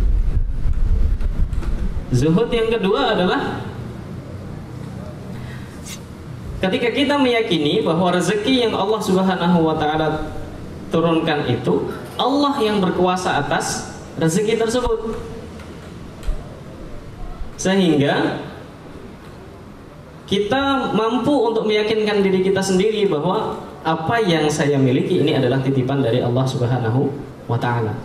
Zuhud 2.15 2.48
yang 2.48 2.72
kedua 2.72 3.12
adalah 3.12 3.60
ketika 6.63 6.89
kita 6.96 7.19
meyakini 7.19 7.84
bahwa 7.84 8.15
rezeki 8.15 8.72
yang 8.72 8.74
Allah 8.74 9.03
Subhanahu 9.03 9.67
wa 9.67 9.75
taala 9.75 10.31
turunkan 10.88 11.43
itu 11.51 11.91
Allah 12.15 12.55
yang 12.63 12.79
berkuasa 12.79 13.43
atas 13.43 13.91
rezeki 14.15 14.55
tersebut. 14.55 15.36
Sehingga 17.57 18.37
kita 20.27 20.93
mampu 20.93 21.31
untuk 21.31 21.65
meyakinkan 21.65 22.21
diri 22.21 22.43
kita 22.43 22.59
sendiri 22.59 23.07
bahwa 23.07 23.57
apa 23.87 24.19
yang 24.19 24.51
saya 24.51 24.75
miliki 24.75 25.23
ini 25.23 25.39
adalah 25.39 25.63
titipan 25.63 26.03
dari 26.03 26.19
Allah 26.19 26.43
Subhanahu 26.43 27.07
wa 27.47 27.55
taala. 27.55 27.95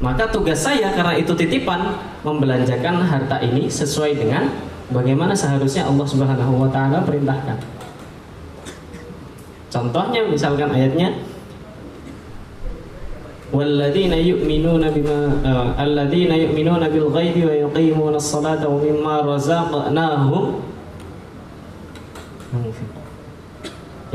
Maka 0.00 0.32
tugas 0.32 0.64
saya 0.64 0.94
karena 0.96 1.18
itu 1.18 1.36
titipan 1.36 1.92
membelanjakan 2.24 3.04
harta 3.04 3.36
ini 3.44 3.68
sesuai 3.68 4.16
dengan 4.16 4.48
bagaimana 4.88 5.36
seharusnya 5.36 5.84
Allah 5.84 6.06
Subhanahu 6.08 6.56
wa 6.56 6.70
taala 6.72 7.04
perintahkan. 7.04 7.58
Contohnya 9.70 10.24
misalkan 10.24 10.72
ayatnya 10.72 11.14
والذين 13.53 14.13
يؤمنون 14.13 14.83
بما 14.89 15.19
الذين 15.79 16.31
يؤمنون 16.31 16.83
بالغيب 16.89 17.35
ويقيمون 17.45 18.13
الصلاة 18.15 18.61
ومما 18.67 19.15
رزقناهم 19.21 20.43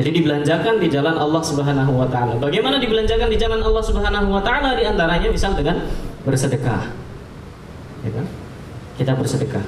Jadi 0.01 0.17
dibelanjakan 0.17 0.81
di 0.81 0.89
jalan 0.89 1.13
Allah 1.13 1.43
Subhanahu 1.45 1.93
wa 1.93 2.09
taala. 2.09 2.33
Bagaimana 2.41 2.81
dibelanjakan 2.81 3.29
di 3.29 3.37
jalan 3.37 3.61
Allah 3.61 3.85
Subhanahu 3.85 4.33
wa 4.33 4.41
taala 4.41 4.73
di 4.73 4.89
antaranya 4.89 5.29
misal 5.29 5.53
dengan 5.53 5.85
bersedekah. 6.25 6.89
Ya 8.01 8.11
kan? 8.17 8.27
Kita 8.97 9.13
bersedekah. 9.13 9.61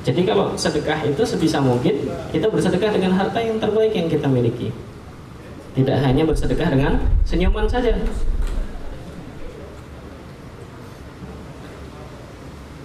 Jadi 0.00 0.22
kalau 0.24 0.56
sedekah 0.56 1.02
itu 1.04 1.28
sebisa 1.28 1.60
mungkin 1.60 2.08
kita 2.32 2.48
bersedekah 2.48 2.94
dengan 2.96 3.20
harta 3.20 3.36
yang 3.36 3.60
terbaik 3.60 3.92
yang 3.92 4.08
kita 4.08 4.32
miliki. 4.32 4.72
Tidak 5.71 5.97
hanya 6.03 6.27
bersedekah 6.27 6.67
dengan 6.67 6.99
senyuman 7.23 7.63
saja. 7.63 7.95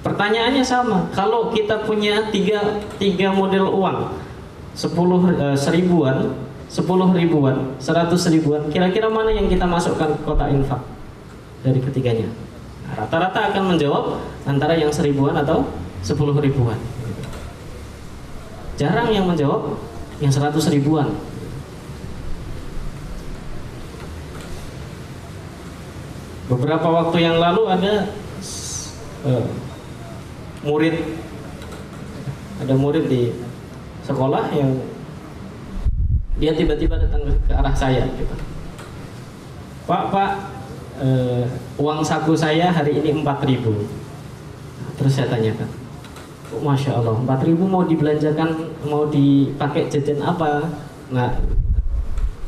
Pertanyaannya 0.07 0.63
sama. 0.63 1.11
Kalau 1.11 1.51
kita 1.51 1.83
punya 1.83 2.31
tiga, 2.31 2.79
tiga 2.95 3.35
model 3.35 3.67
uang, 3.75 4.15
sepuluh 4.71 5.19
uh, 5.35 5.59
seribuan, 5.59 6.31
sepuluh 6.71 7.11
ribuan, 7.11 7.75
seratus 7.83 8.31
ribuan, 8.31 8.71
kira-kira 8.71 9.11
mana 9.11 9.35
yang 9.35 9.51
kita 9.51 9.67
masukkan 9.67 10.15
ke 10.15 10.21
kota 10.23 10.47
infak 10.47 10.79
dari 11.67 11.83
ketiganya? 11.83 12.31
Nah, 12.87 13.03
rata-rata 13.03 13.51
akan 13.51 13.75
menjawab 13.75 14.23
antara 14.47 14.79
yang 14.79 14.95
seribuan 14.95 15.35
atau 15.35 15.67
sepuluh 16.07 16.39
ribuan. 16.39 16.79
Jarang 18.79 19.11
yang 19.11 19.27
menjawab 19.27 19.75
yang 20.23 20.31
seratus 20.31 20.71
ribuan. 20.71 21.11
Beberapa 26.47 26.87
waktu 26.87 27.27
yang 27.27 27.43
lalu 27.43 27.63
ada 27.67 28.07
uh, 29.27 29.47
murid 30.63 30.95
ada 32.63 32.75
murid 32.79 33.11
di 33.11 33.35
sekolah 34.07 34.55
yang 34.55 34.79
dia 36.39 36.55
tiba-tiba 36.55 37.01
datang 37.01 37.27
ke 37.27 37.53
arah 37.53 37.75
saya 37.75 38.07
gitu. 38.15 38.35
Pak, 39.87 40.03
Pak, 40.15 40.31
uh, 41.03 41.45
uang 41.79 42.07
saku 42.07 42.39
saya 42.39 42.71
hari 42.71 42.99
ini 42.99 43.23
4000 43.23 44.07
Terus 44.97 45.13
saya 45.13 45.29
tanyakan, 45.29 45.69
oh, 46.57 46.61
Masya 46.65 46.97
Allah, 46.97 47.15
4000 47.21 47.53
mau 47.69 47.85
dibelanjakan, 47.85 48.49
mau 48.89 49.05
dipakai 49.13 49.93
jajan 49.93 50.25
apa? 50.25 50.73
Nah, 51.13 51.37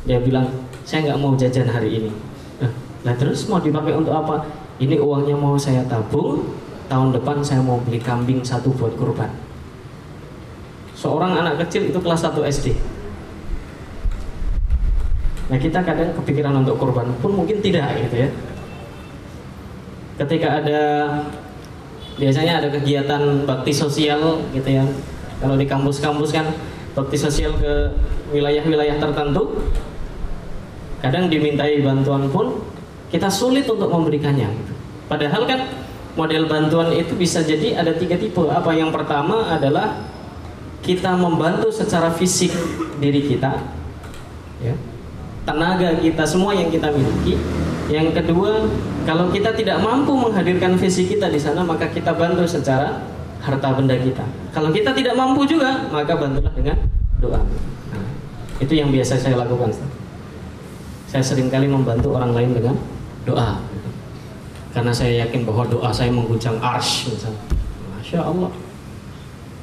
dia 0.09 0.17
bilang, 0.17 0.49
saya 0.81 1.05
nggak 1.05 1.19
mau 1.21 1.37
jajan 1.37 1.69
hari 1.69 2.01
ini. 2.01 2.11
Nah 3.03 3.13
terus 3.15 3.47
mau 3.47 3.63
dipakai 3.63 3.95
untuk 3.95 4.11
apa? 4.11 4.43
Ini 4.79 4.99
uangnya 4.99 5.35
mau 5.35 5.55
saya 5.55 5.83
tabung, 5.87 6.43
tahun 6.91 7.15
depan 7.15 7.39
saya 7.43 7.63
mau 7.63 7.79
beli 7.79 7.99
kambing 7.99 8.43
satu 8.43 8.71
buat 8.75 8.95
kurban. 8.99 9.31
Seorang 10.95 11.39
anak 11.39 11.63
kecil 11.63 11.91
itu 11.91 11.99
kelas 11.99 12.27
1 12.27 12.43
SD. 12.43 12.67
Nah 15.49 15.57
kita 15.57 15.79
kadang 15.81 16.11
kepikiran 16.19 16.59
untuk 16.59 16.75
kurban 16.75 17.07
pun 17.23 17.39
mungkin 17.39 17.63
tidak 17.63 17.95
gitu 18.07 18.27
ya. 18.27 18.29
Ketika 20.19 20.59
ada 20.59 20.81
biasanya 22.19 22.59
ada 22.59 22.67
kegiatan 22.67 23.47
bakti 23.47 23.71
sosial 23.71 24.43
gitu 24.51 24.67
ya. 24.67 24.83
Kalau 25.39 25.55
di 25.55 25.63
kampus-kampus 25.63 26.35
kan 26.35 26.51
bakti 26.91 27.15
sosial 27.15 27.55
ke 27.55 27.95
wilayah-wilayah 28.35 28.99
tertentu 28.99 29.55
kadang 30.99 31.31
dimintai 31.31 31.79
bantuan 31.79 32.27
pun 32.27 32.59
kita 33.09 33.29
sulit 33.29 33.65
untuk 33.65 33.89
memberikannya. 33.89 34.49
Padahal 35.09 35.49
kan 35.49 35.65
model 36.13 36.45
bantuan 36.45 36.93
itu 36.93 37.17
bisa 37.17 37.41
jadi 37.41 37.77
ada 37.77 37.93
tiga 37.97 38.17
tipe. 38.17 38.41
Apa 38.45 38.73
yang 38.73 38.93
pertama 38.93 39.49
adalah 39.49 40.05
kita 40.85 41.17
membantu 41.17 41.73
secara 41.73 42.13
fisik 42.13 42.53
diri 43.01 43.25
kita, 43.25 43.61
ya, 44.63 44.73
tenaga 45.43 45.97
kita 45.99 46.23
semua 46.23 46.55
yang 46.55 46.69
kita 46.71 46.93
miliki. 46.93 47.35
Yang 47.89 48.21
kedua, 48.21 48.69
kalau 49.09 49.33
kita 49.33 49.49
tidak 49.57 49.81
mampu 49.81 50.13
menghadirkan 50.13 50.77
fisik 50.77 51.17
kita 51.17 51.25
di 51.33 51.41
sana, 51.41 51.65
maka 51.65 51.89
kita 51.89 52.13
bantu 52.13 52.45
secara 52.45 53.01
harta 53.41 53.69
benda 53.73 53.97
kita. 53.97 54.21
Kalau 54.53 54.69
kita 54.69 54.93
tidak 54.93 55.17
mampu 55.17 55.49
juga, 55.49 55.89
maka 55.89 56.13
bantulah 56.13 56.53
dengan 56.53 56.77
doa. 57.17 57.41
Nah, 57.89 58.05
Itu 58.61 58.77
yang 58.77 58.93
biasa 58.93 59.17
saya 59.17 59.41
lakukan. 59.41 59.73
Saya 61.09 61.25
sering 61.25 61.49
kali 61.49 61.65
membantu 61.65 62.13
orang 62.13 62.37
lain 62.37 62.53
dengan 62.53 62.77
doa. 63.29 63.61
Karena 64.73 64.93
saya 64.93 65.25
yakin 65.25 65.45
bahwa 65.45 65.65
doa 65.69 65.89
saya 65.93 66.09
mengguncang 66.09 66.57
arsh 66.57 67.09
misalnya. 67.09 67.41
Masya 67.97 68.19
Allah. 68.25 68.51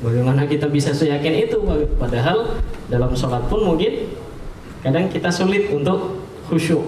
Bagaimana 0.03 0.45
kita 0.45 0.69
bisa 0.71 0.93
seyakin 0.93 1.49
itu? 1.49 1.57
Padahal 1.97 2.61
dalam 2.87 3.11
sholat 3.17 3.43
pun 3.51 3.65
mungkin 3.65 4.13
kadang 4.85 5.09
kita 5.11 5.33
sulit 5.33 5.73
untuk 5.73 6.21
khusyuk, 6.47 6.85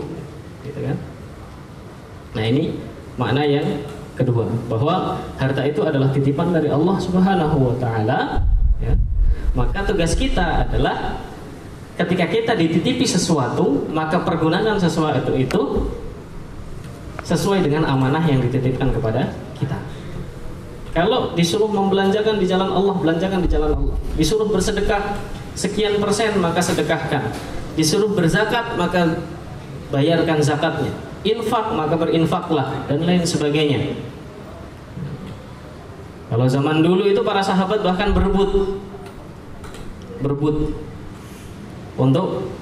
gitu 0.63 0.79
kan? 0.85 0.97
Nah 2.37 2.45
ini 2.47 2.77
makna 3.19 3.43
yang 3.43 3.65
kedua 4.15 4.47
bahwa 4.69 5.19
harta 5.41 5.65
itu 5.65 5.83
adalah 5.83 6.13
titipan 6.13 6.53
dari 6.53 6.69
Allah 6.69 6.95
Subhanahu 7.01 7.57
Wa 7.73 7.77
Taala. 7.81 8.21
Ya. 8.79 8.95
Maka 9.57 9.89
tugas 9.89 10.13
kita 10.15 10.69
adalah 10.69 11.19
ketika 11.99 12.29
kita 12.29 12.53
dititipi 12.55 13.09
sesuatu, 13.09 13.89
maka 13.91 14.23
pergunakan 14.23 14.79
sesuatu 14.79 15.35
itu 15.35 15.91
sesuai 17.29 17.61
dengan 17.61 17.85
amanah 17.85 18.25
yang 18.25 18.41
dititipkan 18.41 18.89
kepada 18.89 19.37
kita. 19.61 19.77
Kalau 20.97 21.37
disuruh 21.37 21.69
membelanjakan 21.69 22.41
di 22.41 22.49
jalan 22.49 22.73
Allah, 22.73 22.97
belanjakan 22.97 23.45
di 23.45 23.49
jalan 23.53 23.77
Allah. 23.77 23.97
Disuruh 24.17 24.49
bersedekah 24.49 25.21
sekian 25.53 26.01
persen, 26.01 26.41
maka 26.41 26.65
sedekahkan. 26.65 27.29
Disuruh 27.77 28.09
berzakat, 28.17 28.81
maka 28.81 29.21
bayarkan 29.93 30.41
zakatnya. 30.41 30.91
Infak, 31.29 31.77
maka 31.77 31.95
berinfaklah 32.01 32.89
dan 32.89 33.05
lain 33.05 33.23
sebagainya. 33.29 33.93
Kalau 36.33 36.49
zaman 36.49 36.81
dulu 36.81 37.09
itu 37.09 37.21
para 37.25 37.45
sahabat 37.45 37.81
bahkan 37.85 38.13
berebut 38.13 38.81
berebut 40.21 40.77
untuk 41.97 42.53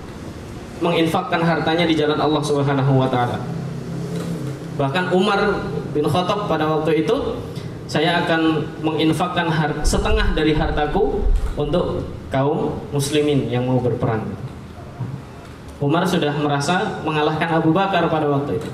menginfakkan 0.78 1.40
hartanya 1.40 1.88
di 1.88 1.96
jalan 1.96 2.20
Allah 2.20 2.42
Subhanahu 2.44 3.00
wa 3.00 3.08
taala. 3.08 3.55
Bahkan 4.76 5.12
Umar 5.16 5.40
bin 5.96 6.04
Khattab 6.04 6.44
pada 6.48 6.68
waktu 6.68 7.04
itu 7.04 7.16
saya 7.86 8.20
akan 8.26 8.66
menginfakkan 8.84 9.48
setengah 9.86 10.36
dari 10.36 10.52
hartaku 10.52 11.24
untuk 11.56 12.04
kaum 12.28 12.76
muslimin 12.92 13.48
yang 13.48 13.64
mau 13.64 13.80
berperang. 13.80 14.26
Umar 15.80 16.04
sudah 16.08 16.32
merasa 16.40 17.00
mengalahkan 17.04 17.60
Abu 17.60 17.72
Bakar 17.72 18.08
pada 18.08 18.26
waktu 18.28 18.60
itu. 18.60 18.70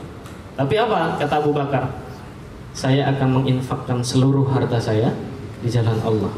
Tapi 0.55 0.75
apa 0.79 1.19
kata 1.19 1.35
Abu 1.43 1.51
Bakar? 1.55 1.91
Saya 2.73 3.05
akan 3.13 3.43
menginfakkan 3.43 4.01
seluruh 4.01 4.49
harta 4.49 4.81
saya 4.81 5.13
di 5.61 5.69
jalan 5.69 5.99
Allah. 6.01 6.33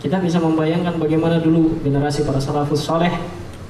Kita 0.00 0.16
bisa 0.22 0.38
membayangkan 0.38 0.96
bagaimana 0.96 1.42
dulu 1.42 1.76
generasi 1.82 2.22
para 2.22 2.38
salafus 2.38 2.86
soleh, 2.86 3.12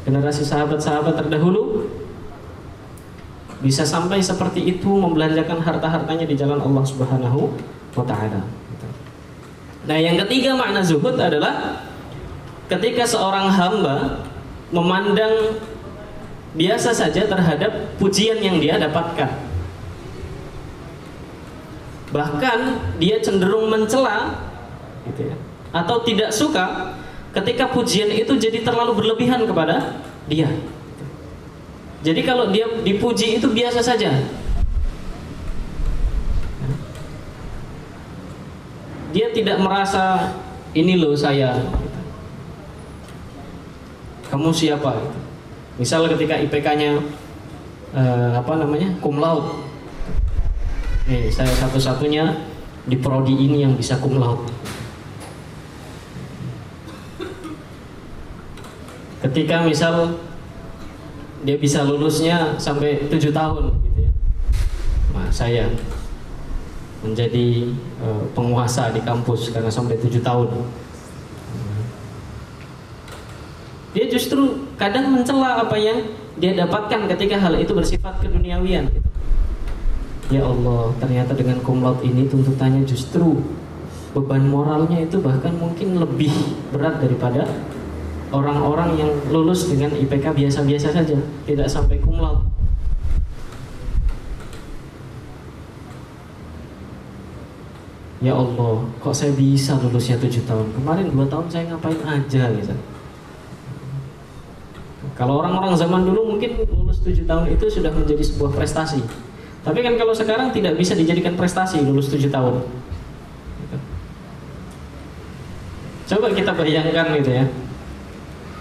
generasi 0.04 0.44
sahabat-sahabat 0.44 1.24
terdahulu 1.24 1.79
bisa 3.60 3.84
sampai 3.84 4.24
seperti 4.24 4.64
itu 4.64 4.88
membelanjakan 4.88 5.60
harta-hartanya 5.60 6.24
di 6.24 6.34
jalan 6.36 6.60
Allah 6.60 6.84
Subhanahu 6.84 7.52
wa 7.96 8.04
taala. 8.04 8.40
Nah, 9.84 9.98
yang 10.00 10.16
ketiga 10.26 10.56
makna 10.56 10.84
zuhud 10.84 11.16
adalah 11.16 11.84
ketika 12.68 13.04
seorang 13.04 13.48
hamba 13.48 14.24
memandang 14.72 15.56
biasa 16.56 16.92
saja 16.92 17.28
terhadap 17.28 17.96
pujian 17.96 18.40
yang 18.40 18.60
dia 18.60 18.76
dapatkan. 18.76 19.28
Bahkan 22.10 22.58
dia 22.98 23.22
cenderung 23.22 23.70
mencela 23.70 24.34
gitu 25.06 25.30
ya 25.30 25.36
atau 25.70 26.02
tidak 26.02 26.34
suka 26.34 26.94
ketika 27.30 27.70
pujian 27.70 28.10
itu 28.10 28.34
jadi 28.34 28.66
terlalu 28.66 28.98
berlebihan 28.98 29.46
kepada 29.46 30.02
dia. 30.26 30.50
Jadi 32.00 32.20
kalau 32.24 32.48
dia 32.48 32.64
dipuji 32.80 33.36
itu 33.36 33.48
biasa 33.52 33.80
saja. 33.84 34.08
Dia 39.10 39.26
tidak 39.34 39.60
merasa 39.60 40.32
ini 40.72 40.96
loh 40.96 41.12
saya. 41.12 41.60
Kamu 44.30 44.54
siapa? 44.54 44.96
Misal 45.76 46.06
ketika 46.08 46.38
IPK-nya 46.38 47.02
eh, 47.92 48.30
apa 48.38 48.52
namanya 48.56 48.94
cum 49.02 49.18
laude. 49.18 49.66
Nih 51.10 51.26
saya 51.28 51.50
satu-satunya 51.58 52.38
di 52.86 52.96
prodi 52.96 53.34
ini 53.34 53.66
yang 53.66 53.74
bisa 53.74 53.98
cum 53.98 54.16
laude. 54.16 54.48
ketika 59.20 59.62
misal 59.64 60.16
dia 61.44 61.56
bisa 61.56 61.84
lulusnya 61.84 62.56
sampai 62.60 63.08
tujuh 63.08 63.32
tahun 63.32 63.72
gitu 63.84 63.98
ya 64.04 64.10
nah, 65.16 65.28
saya 65.32 65.64
menjadi 67.00 67.72
uh, 68.04 68.24
penguasa 68.36 68.92
di 68.92 69.00
kampus 69.00 69.48
karena 69.48 69.72
sampai 69.72 69.96
tujuh 69.96 70.20
tahun 70.20 70.52
dia 73.90 74.06
justru 74.06 74.70
kadang 74.78 75.10
mencela 75.10 75.66
apa 75.66 75.74
yang 75.74 75.98
dia 76.38 76.54
dapatkan 76.54 77.10
ketika 77.10 77.36
hal 77.42 77.58
itu 77.58 77.74
bersifat 77.74 78.22
keduniawian 78.22 78.86
gitu. 78.86 79.08
ya 80.30 80.46
Allah 80.46 80.94
ternyata 81.02 81.34
dengan 81.34 81.58
kumlaut 81.66 81.98
ini 82.06 82.30
tuntutannya 82.30 82.86
justru 82.86 83.42
beban 84.14 84.46
moralnya 84.46 85.02
itu 85.02 85.18
bahkan 85.18 85.54
mungkin 85.58 85.98
lebih 85.98 86.30
berat 86.70 87.02
daripada 87.02 87.46
orang-orang 88.30 88.94
yang 88.94 89.10
lulus 89.30 89.66
dengan 89.66 89.90
IPK 89.90 90.34
biasa-biasa 90.34 90.94
saja, 90.94 91.18
tidak 91.46 91.66
sampai 91.66 91.98
kumlaut. 91.98 92.46
Ya 98.20 98.36
Allah, 98.36 98.84
kok 99.00 99.16
saya 99.16 99.32
bisa 99.32 99.80
lulusnya 99.80 100.20
tujuh 100.20 100.44
tahun? 100.44 100.76
Kemarin 100.76 101.08
dua 101.08 101.24
tahun 101.26 101.48
saya 101.48 101.72
ngapain 101.72 101.96
aja 102.04 102.52
gitu. 102.52 102.74
Kalau 105.16 105.40
orang-orang 105.40 105.72
zaman 105.76 106.04
dulu 106.04 106.36
mungkin 106.36 106.64
lulus 106.68 107.00
tujuh 107.00 107.24
tahun 107.24 107.48
itu 107.48 107.64
sudah 107.68 107.88
menjadi 107.92 108.20
sebuah 108.20 108.52
prestasi. 108.52 109.00
Tapi 109.60 109.80
kan 109.84 109.96
kalau 109.96 110.12
sekarang 110.12 110.52
tidak 110.52 110.76
bisa 110.76 110.92
dijadikan 110.96 111.36
prestasi 111.36 111.80
lulus 111.80 112.12
tujuh 112.12 112.28
tahun. 112.28 112.60
Coba 116.08 116.26
kita 116.34 116.52
bayangkan 116.52 117.16
gitu 117.22 117.30
ya 117.32 117.44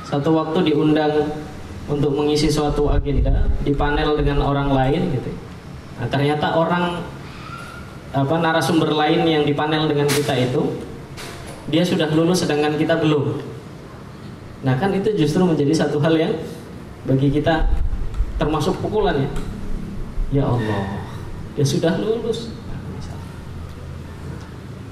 satu 0.10 0.34
waktu 0.34 0.74
diundang 0.74 1.30
untuk 1.86 2.18
mengisi 2.18 2.50
suatu 2.50 2.90
agenda 2.90 3.46
di 3.62 3.78
panel 3.78 4.18
dengan 4.18 4.42
orang 4.42 4.74
lain 4.74 5.14
gitu. 5.14 5.30
Nah, 6.02 6.10
ternyata 6.10 6.58
orang 6.58 7.06
apa 8.10 8.36
narasumber 8.42 8.90
lain 8.90 9.22
yang 9.30 9.44
di 9.46 9.54
panel 9.54 9.86
dengan 9.86 10.10
kita 10.10 10.34
itu 10.34 10.66
dia 11.70 11.86
sudah 11.86 12.10
lulus 12.10 12.42
sedangkan 12.42 12.74
kita 12.74 12.98
belum. 12.98 13.38
Nah, 14.66 14.74
kan 14.82 14.90
itu 14.98 15.14
justru 15.14 15.46
menjadi 15.46 15.86
satu 15.86 16.02
hal 16.02 16.18
yang 16.18 16.34
bagi 17.06 17.30
kita 17.30 17.70
termasuk 18.42 18.82
pukulan 18.82 19.14
ya. 19.14 19.30
Ya 20.30 20.44
Allah, 20.46 21.06
dia 21.54 21.66
sudah 21.66 22.02
lulus. 22.02 22.50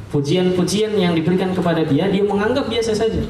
Pujian-pujian 0.08 0.96
yang 0.98 1.14
diberikan 1.18 1.52
kepada 1.52 1.84
dia, 1.84 2.08
dia 2.08 2.24
menganggap 2.24 2.72
biasa 2.72 2.96
saja 2.96 3.22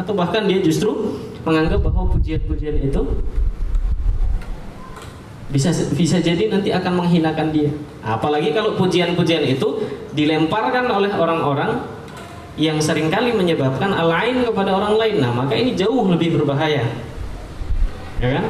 atau 0.00 0.16
bahkan 0.16 0.48
dia 0.48 0.64
justru 0.64 1.20
menganggap 1.44 1.84
bahwa 1.84 2.08
pujian-pujian 2.16 2.80
itu 2.80 3.02
bisa 5.50 5.74
bisa 5.92 6.16
jadi 6.22 6.46
nanti 6.48 6.70
akan 6.70 7.04
menghinakan 7.04 7.50
dia. 7.50 7.70
Apalagi 8.00 8.54
kalau 8.54 8.78
pujian-pujian 8.78 9.44
itu 9.44 9.82
dilemparkan 10.14 10.86
oleh 10.88 11.10
orang-orang 11.12 11.84
yang 12.54 12.78
sering 12.78 13.10
kali 13.10 13.34
menyebabkan 13.34 13.90
alain 13.90 14.46
kepada 14.46 14.70
orang 14.74 14.94
lain. 14.94 15.16
Nah, 15.18 15.32
maka 15.34 15.58
ini 15.58 15.74
jauh 15.74 16.06
lebih 16.06 16.38
berbahaya. 16.38 16.86
Ya 18.22 18.28
kan? 18.38 18.46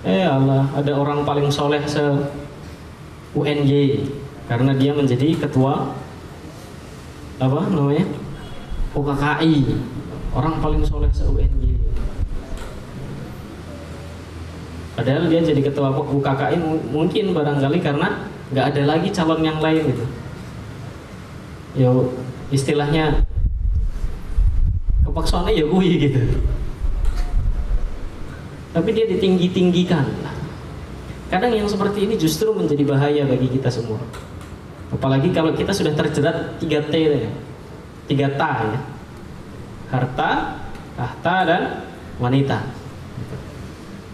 Eh 0.00 0.24
Allah, 0.24 0.64
ada 0.72 0.92
orang 0.96 1.28
paling 1.28 1.52
soleh 1.52 1.82
se 1.84 2.00
UNY 3.36 4.08
karena 4.48 4.72
dia 4.74 4.96
menjadi 4.96 5.36
ketua 5.36 5.92
apa 7.40 7.60
namanya? 7.68 8.04
UKKI 8.96 9.54
orang 10.34 10.54
paling 10.58 10.82
soleh 10.86 11.10
se 11.14 11.26
UNY 11.26 11.78
padahal 14.98 15.30
dia 15.32 15.40
jadi 15.40 15.62
ketua 15.64 15.94
UKKI 15.94 16.56
mungkin 16.92 17.32
barangkali 17.32 17.78
karena 17.80 18.30
nggak 18.50 18.66
ada 18.74 18.82
lagi 18.84 19.08
calon 19.14 19.40
yang 19.46 19.62
lain 19.62 19.94
gitu. 19.94 20.04
Ya 21.78 21.90
istilahnya 22.50 23.22
kepaksaannya 25.06 25.54
ya 25.54 25.64
gue 25.70 25.86
gitu. 25.86 26.20
Tapi 28.70 28.88
dia 28.94 29.06
ditinggi-tinggikan. 29.06 30.06
Kadang 31.30 31.54
yang 31.54 31.70
seperti 31.70 32.10
ini 32.10 32.18
justru 32.18 32.50
menjadi 32.50 32.82
bahaya 32.82 33.22
bagi 33.22 33.46
kita 33.54 33.70
semua. 33.70 34.02
Apalagi 34.90 35.30
kalau 35.30 35.54
kita 35.54 35.70
sudah 35.70 35.94
terjerat 35.94 36.58
3T 36.58 36.94
ya 36.98 37.30
tiga 38.06 38.32
ta 38.38 38.64
ya. 38.64 38.80
Harta, 39.90 40.30
tahta 40.94 41.36
dan 41.44 41.62
wanita. 42.22 42.62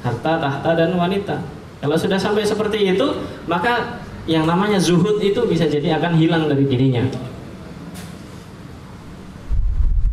Harta, 0.00 0.32
tahta 0.40 0.70
dan 0.72 0.96
wanita. 0.96 1.36
Kalau 1.82 1.96
sudah 2.00 2.16
sampai 2.16 2.46
seperti 2.46 2.96
itu, 2.96 3.06
maka 3.44 4.00
yang 4.24 4.48
namanya 4.48 4.80
zuhud 4.80 5.20
itu 5.20 5.44
bisa 5.44 5.68
jadi 5.68 6.00
akan 6.00 6.16
hilang 6.16 6.48
dari 6.48 6.64
dirinya. 6.64 7.04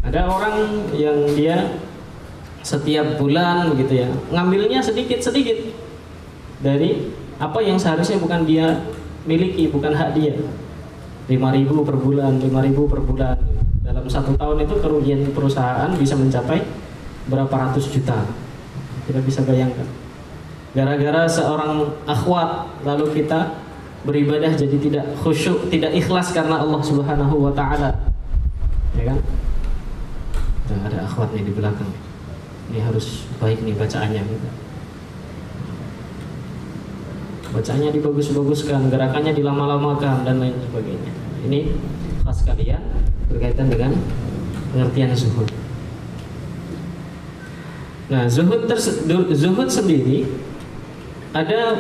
Ada 0.04 0.28
orang 0.30 0.90
yang 0.94 1.32
dia 1.34 1.80
setiap 2.62 3.18
bulan 3.18 3.74
gitu 3.76 4.04
ya, 4.06 4.10
ngambilnya 4.32 4.80
sedikit-sedikit 4.80 5.74
dari 6.64 7.12
apa 7.42 7.60
yang 7.60 7.76
seharusnya 7.76 8.22
bukan 8.22 8.46
dia 8.48 8.84
miliki, 9.28 9.68
bukan 9.68 9.92
hak 9.96 10.16
dia. 10.16 10.36
5000 11.28 11.88
per 11.88 11.96
bulan, 11.96 12.32
5000 12.40 12.92
per 12.92 13.02
bulan. 13.04 13.38
Dalam 13.84 14.06
satu 14.08 14.36
tahun 14.36 14.64
itu 14.64 14.76
kerugian 14.80 15.22
perusahaan 15.32 15.92
bisa 15.96 16.16
mencapai 16.16 16.64
berapa 17.28 17.52
ratus 17.52 17.92
juta. 17.92 18.28
Kita 19.08 19.20
bisa 19.24 19.44
bayangkan. 19.44 19.88
Gara-gara 20.74 21.30
seorang 21.30 21.86
akhwat 22.10 22.82
lalu 22.82 23.22
kita 23.22 23.62
beribadah 24.04 24.52
jadi 24.58 24.78
tidak 24.80 25.06
khusyuk, 25.22 25.70
tidak 25.70 25.94
ikhlas 25.96 26.34
karena 26.34 26.60
Allah 26.60 26.82
Subhanahu 26.82 27.48
wa 27.48 27.54
taala. 27.54 27.94
Ya 28.98 29.14
kan? 29.14 29.18
Tuh, 30.68 30.80
ada 30.84 31.08
akhwatnya 31.08 31.46
di 31.46 31.54
belakang. 31.54 31.92
Ini 32.72 32.80
harus 32.84 33.28
baik 33.38 33.62
nih 33.62 33.76
bacaannya 33.76 34.24
gitu 34.24 34.63
bacanya 37.54 37.94
dibagus-baguskan, 37.94 38.90
gerakannya 38.90 39.32
dilama-lamakan 39.38 40.26
dan 40.26 40.42
lain 40.42 40.58
sebagainya. 40.58 41.12
Ini 41.46 41.60
khas 42.26 42.42
kalian 42.50 42.82
berkaitan 43.30 43.70
dengan 43.70 43.94
pengertian 44.74 45.14
zuhud. 45.14 45.48
Nah, 48.10 48.26
zuhud 48.26 48.66
zuhud 49.32 49.70
sendiri 49.70 50.26
ada 51.34 51.78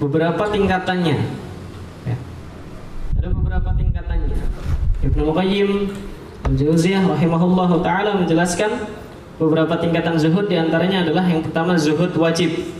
beberapa 0.00 0.48
tingkatannya. 0.48 1.16
Ya. 2.08 2.16
Ada 3.20 3.28
beberapa 3.32 3.70
tingkatannya. 3.76 4.38
Ibnu 5.04 5.24
Qayyim 5.36 5.70
Al-Jauziyah 6.46 7.04
rahimahullah 7.04 7.70
taala 7.84 8.10
menjelaskan 8.24 8.72
beberapa 9.36 9.76
tingkatan 9.76 10.16
zuhud 10.16 10.48
di 10.48 10.56
antaranya 10.56 11.04
adalah 11.04 11.28
yang 11.28 11.44
pertama 11.44 11.76
zuhud 11.76 12.12
wajib 12.16 12.72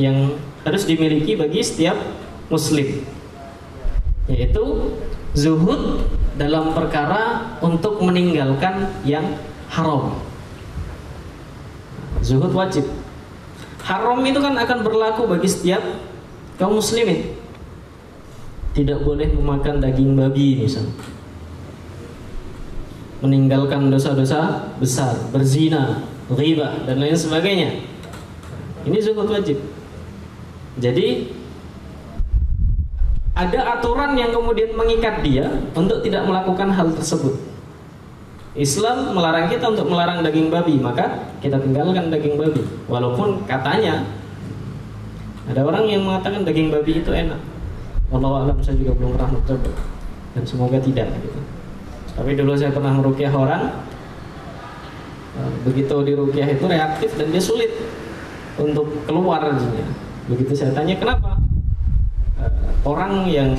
yang 0.00 0.34
harus 0.64 0.88
dimiliki 0.88 1.36
bagi 1.36 1.60
setiap 1.60 1.94
muslim. 2.48 3.04
Yaitu 4.26 4.96
zuhud 5.36 6.08
dalam 6.40 6.72
perkara 6.72 7.54
untuk 7.60 8.00
meninggalkan 8.00 8.88
yang 9.04 9.36
haram. 9.68 10.16
Zuhud 12.24 12.56
wajib. 12.56 12.88
Haram 13.84 14.24
itu 14.24 14.40
kan 14.40 14.56
akan 14.56 14.78
berlaku 14.80 15.28
bagi 15.28 15.44
setiap 15.44 15.84
kaum 16.56 16.80
muslimin. 16.80 17.36
Tidak 18.72 19.04
boleh 19.04 19.28
memakan 19.36 19.84
daging 19.84 20.16
babi 20.16 20.64
misalnya. 20.64 20.96
Meninggalkan 23.20 23.92
dosa-dosa 23.92 24.72
besar 24.80 25.28
berzina 25.28 26.00
ghibah 26.32 26.88
dan 26.88 27.04
lain 27.04 27.14
sebagainya. 27.14 27.84
Ini 28.88 28.98
zuhud 29.04 29.28
wajib 29.28 29.60
jadi 30.78 31.30
ada 33.34 33.78
aturan 33.78 34.14
yang 34.14 34.30
kemudian 34.30 34.78
mengikat 34.78 35.22
dia 35.26 35.50
untuk 35.74 36.02
tidak 36.06 36.22
melakukan 36.22 36.70
hal 36.70 36.94
tersebut. 36.94 37.34
Islam 38.54 39.18
melarang 39.18 39.50
kita 39.50 39.66
untuk 39.66 39.90
melarang 39.90 40.22
daging 40.22 40.46
babi, 40.46 40.78
maka 40.78 41.34
kita 41.42 41.58
tinggalkan 41.58 42.14
daging 42.14 42.38
babi. 42.38 42.62
Walaupun 42.86 43.42
katanya 43.50 44.06
ada 45.50 45.66
orang 45.66 45.90
yang 45.90 46.06
mengatakan 46.06 46.46
daging 46.46 46.70
babi 46.70 47.02
itu 47.02 47.10
enak. 47.10 47.42
Allah 48.14 48.46
alam 48.46 48.58
saya 48.62 48.78
juga 48.78 48.94
belum 48.94 49.18
pernah 49.18 49.34
mencoba 49.34 49.70
dan 50.38 50.42
semoga 50.46 50.78
tidak. 50.78 51.10
Gitu. 51.18 51.40
Tapi 52.14 52.30
dulu 52.38 52.54
saya 52.54 52.70
pernah 52.70 52.94
merukyah 52.94 53.34
orang, 53.34 53.74
begitu 55.66 55.94
dirukyah 56.06 56.46
itu 56.54 56.64
reaktif 56.70 57.10
dan 57.18 57.26
dia 57.34 57.42
sulit 57.42 57.74
untuk 58.54 58.86
keluar 59.10 59.50
Begitu 60.24 60.52
saya 60.56 60.72
tanya 60.72 60.96
kenapa 60.96 61.36
uh, 62.40 62.52
orang 62.88 63.28
yang 63.28 63.52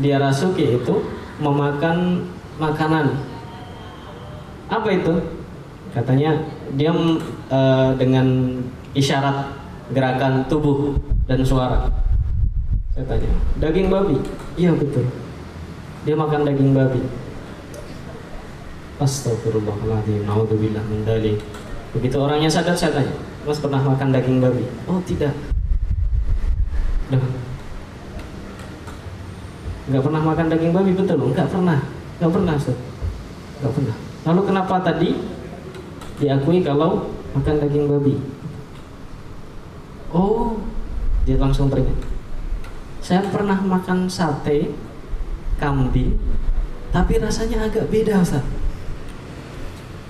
dia 0.00 0.16
rasuki 0.16 0.80
itu 0.80 0.94
memakan 1.38 2.24
makanan 2.56 3.18
apa 4.68 4.88
itu? 4.92 5.14
Katanya 5.96 6.36
dia 6.76 6.92
uh, 7.48 7.90
dengan 7.96 8.60
isyarat 8.92 9.56
gerakan 9.96 10.44
tubuh 10.46 11.00
dan 11.24 11.40
suara. 11.40 11.88
Saya 12.92 13.04
tanya, 13.08 13.32
daging 13.56 13.88
babi? 13.88 14.20
Iya 14.60 14.76
betul. 14.76 15.08
Dia 16.04 16.12
makan 16.12 16.44
daging 16.44 16.76
babi. 16.76 17.00
Astagfirullahaladzim, 19.00 20.26
naudzubillah 20.26 20.82
min 20.90 21.06
Begitu 21.96 22.16
orangnya 22.20 22.50
sadar 22.52 22.76
saya 22.76 23.00
tanya, 23.00 23.14
Mas 23.48 23.62
pernah 23.62 23.80
makan 23.80 24.12
daging 24.12 24.44
babi? 24.44 24.68
Oh 24.84 25.00
tidak. 25.08 25.32
Duh. 27.08 27.24
Nggak 29.88 30.02
pernah 30.04 30.20
makan 30.20 30.46
daging 30.52 30.72
babi 30.76 30.92
betul? 30.92 31.32
Nggak 31.32 31.48
pernah. 31.48 31.78
Nggak 32.20 32.32
pernah, 32.36 32.52
Ustaz. 32.60 32.78
Nggak 33.64 33.72
pernah. 33.72 33.96
Lalu 34.28 34.40
kenapa 34.44 34.74
tadi 34.84 35.10
diakui 36.20 36.60
kalau 36.60 37.08
makan 37.32 37.56
daging 37.64 37.88
babi? 37.88 38.14
Oh, 40.12 40.60
dia 41.24 41.40
langsung 41.40 41.72
teringat. 41.72 41.96
Saya 43.00 43.24
pernah 43.32 43.56
makan 43.56 44.04
sate 44.08 44.76
kambing, 45.56 46.20
tapi 46.92 47.16
rasanya 47.16 47.64
agak 47.64 47.88
beda, 47.88 48.20
Ustaz. 48.20 48.44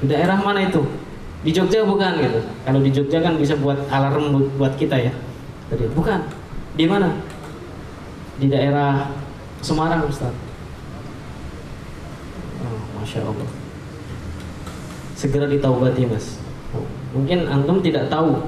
Di 0.02 0.06
daerah 0.10 0.38
mana 0.38 0.66
itu? 0.66 0.82
Di 1.46 1.54
Jogja 1.54 1.86
bukan 1.86 2.18
gitu. 2.18 2.42
Kalau 2.66 2.82
di 2.82 2.90
Jogja 2.90 3.22
kan 3.22 3.38
bisa 3.38 3.54
buat 3.54 3.78
alarm 3.90 4.50
buat 4.58 4.74
kita 4.74 4.98
ya. 4.98 5.14
Tadi 5.70 5.86
bukan. 5.94 6.37
Di 6.74 6.84
mana? 6.84 7.08
Di 8.36 8.50
daerah 8.50 9.08
Semarang, 9.62 10.06
Ustaz. 10.06 10.34
Oh, 12.62 12.80
Masya 12.98 13.24
Allah. 13.26 13.48
Segera 15.18 15.50
ditaubati, 15.50 16.06
Mas. 16.06 16.38
Oh, 16.76 16.86
mungkin 17.16 17.48
antum 17.50 17.82
tidak 17.82 18.06
tahu, 18.06 18.38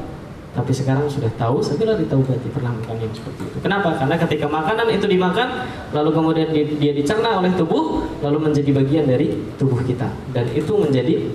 tapi 0.54 0.70
sekarang 0.70 1.10
sudah 1.10 1.30
tahu, 1.34 1.58
segera 1.58 1.98
ditaubati 1.98 2.46
pernah 2.54 2.70
makan 2.74 3.02
yang 3.02 3.10
seperti 3.10 3.42
itu. 3.42 3.58
Kenapa? 3.58 3.98
Karena 3.98 4.14
ketika 4.14 4.46
makanan 4.46 4.86
itu 4.94 5.06
dimakan, 5.10 5.66
lalu 5.90 6.10
kemudian 6.14 6.48
dia 6.54 6.92
dicerna 6.94 7.42
oleh 7.42 7.50
tubuh, 7.58 8.06
lalu 8.22 8.50
menjadi 8.50 8.70
bagian 8.70 9.10
dari 9.10 9.34
tubuh 9.58 9.82
kita, 9.82 10.10
dan 10.30 10.46
itu 10.54 10.70
menjadi 10.78 11.26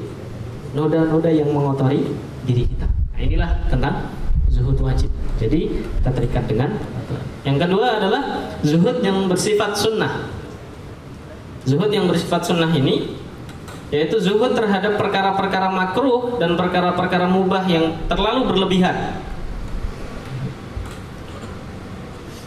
noda-noda 0.72 1.32
yang 1.32 1.52
mengotori 1.52 2.04
diri 2.48 2.64
kita. 2.68 2.88
Nah, 2.88 3.20
inilah 3.20 3.52
tentang 3.68 4.12
zuhud 4.66 4.82
wajib. 4.82 5.14
Jadi 5.38 5.86
kita 6.02 6.10
terikat 6.10 6.50
dengan 6.50 6.74
Yang 7.46 7.70
kedua 7.70 8.02
adalah 8.02 8.50
zuhud 8.66 9.06
yang 9.06 9.30
bersifat 9.30 9.78
sunnah. 9.78 10.34
Zuhud 11.70 11.94
yang 11.94 12.10
bersifat 12.10 12.42
sunnah 12.42 12.74
ini 12.74 13.22
yaitu 13.94 14.18
zuhud 14.18 14.58
terhadap 14.58 14.98
perkara-perkara 14.98 15.70
makruh 15.70 16.42
dan 16.42 16.58
perkara-perkara 16.58 17.30
mubah 17.30 17.70
yang 17.70 17.94
terlalu 18.10 18.50
berlebihan. 18.50 19.22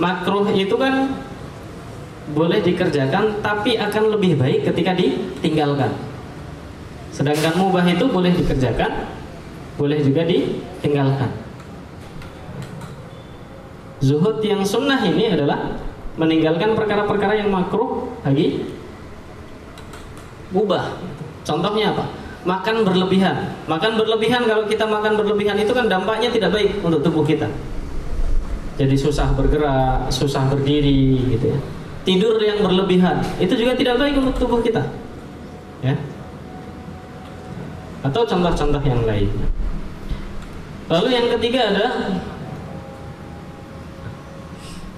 Makruh 0.03 0.51
itu 0.51 0.75
kan 0.75 1.15
boleh 2.35 2.59
dikerjakan 2.59 3.39
tapi 3.39 3.79
akan 3.79 4.19
lebih 4.19 4.35
baik 4.35 4.67
ketika 4.67 4.99
ditinggalkan. 4.99 5.95
Sedangkan 7.15 7.55
mubah 7.55 7.87
itu 7.87 8.03
boleh 8.11 8.35
dikerjakan, 8.35 9.07
boleh 9.79 10.03
juga 10.03 10.27
ditinggalkan. 10.27 11.38
Zuhud 13.99 14.39
yang 14.47 14.63
sunnah 14.63 15.03
ini 15.03 15.35
adalah 15.35 15.75
meninggalkan 16.19 16.75
perkara-perkara 16.75 17.43
yang 17.43 17.51
makruh 17.51 18.07
lagi 18.23 18.67
mubah. 20.55 20.99
Contohnya 21.43 21.95
apa? 21.95 22.05
Makan 22.47 22.87
berlebihan. 22.87 23.55
Makan 23.67 23.99
berlebihan 23.99 24.47
kalau 24.47 24.65
kita 24.71 24.87
makan 24.87 25.19
berlebihan 25.19 25.59
itu 25.59 25.75
kan 25.75 25.91
dampaknya 25.91 26.31
tidak 26.31 26.55
baik 26.55 26.79
untuk 26.83 27.03
tubuh 27.03 27.27
kita. 27.27 27.51
Jadi 28.79 28.95
susah 28.95 29.35
bergerak, 29.35 30.07
susah 30.15 30.47
berdiri 30.47 31.35
gitu 31.35 31.51
ya. 31.51 31.59
Tidur 32.07 32.39
yang 32.39 32.63
berlebihan 32.63 33.19
itu 33.43 33.53
juga 33.59 33.75
tidak 33.75 33.99
baik 33.99 34.15
untuk 34.23 34.39
tubuh 34.39 34.63
kita. 34.63 34.87
Ya. 35.83 35.99
Atau 38.07 38.23
contoh-contoh 38.23 38.83
yang 38.87 39.03
lain. 39.03 39.31
Lalu 40.89 41.09
yang 41.11 41.27
ketiga 41.37 41.75
ada 41.75 41.87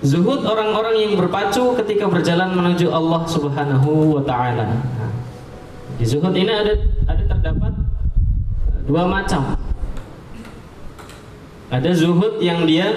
Zuhud 0.00 0.48
orang-orang 0.48 0.96
yang 0.96 1.12
berpacu 1.20 1.76
ketika 1.84 2.08
berjalan 2.08 2.56
menuju 2.56 2.88
Allah 2.88 3.20
Subhanahu 3.28 4.16
wa 4.16 4.22
taala. 4.24 4.80
Di 6.00 6.08
zuhud 6.08 6.32
ini 6.32 6.48
ada 6.48 6.72
ada 7.04 7.20
terdapat 7.28 7.72
dua 8.88 9.04
macam. 9.04 9.60
Ada 11.68 11.92
zuhud 11.92 12.40
yang 12.40 12.64
dia 12.64 12.88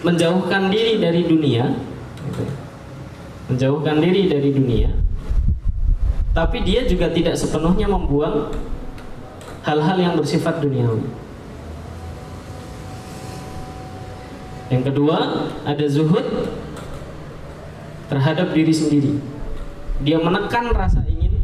menjauhkan 0.00 0.72
diri 0.72 0.96
dari 0.96 1.20
dunia, 1.28 1.76
menjauhkan 3.52 4.00
diri 4.00 4.32
dari 4.32 4.50
dunia, 4.56 4.88
tapi 6.32 6.64
dia 6.64 6.88
juga 6.88 7.12
tidak 7.12 7.36
sepenuhnya 7.36 7.84
membuang 7.84 8.48
hal-hal 9.60 9.96
yang 10.00 10.14
bersifat 10.16 10.64
duniawi. 10.64 11.25
Yang 14.66 14.82
kedua, 14.92 15.46
ada 15.62 15.84
zuhud 15.86 16.26
terhadap 18.10 18.50
diri 18.50 18.74
sendiri. 18.74 19.12
Dia 20.02 20.18
menekan 20.18 20.74
rasa 20.74 21.06
ingin 21.06 21.38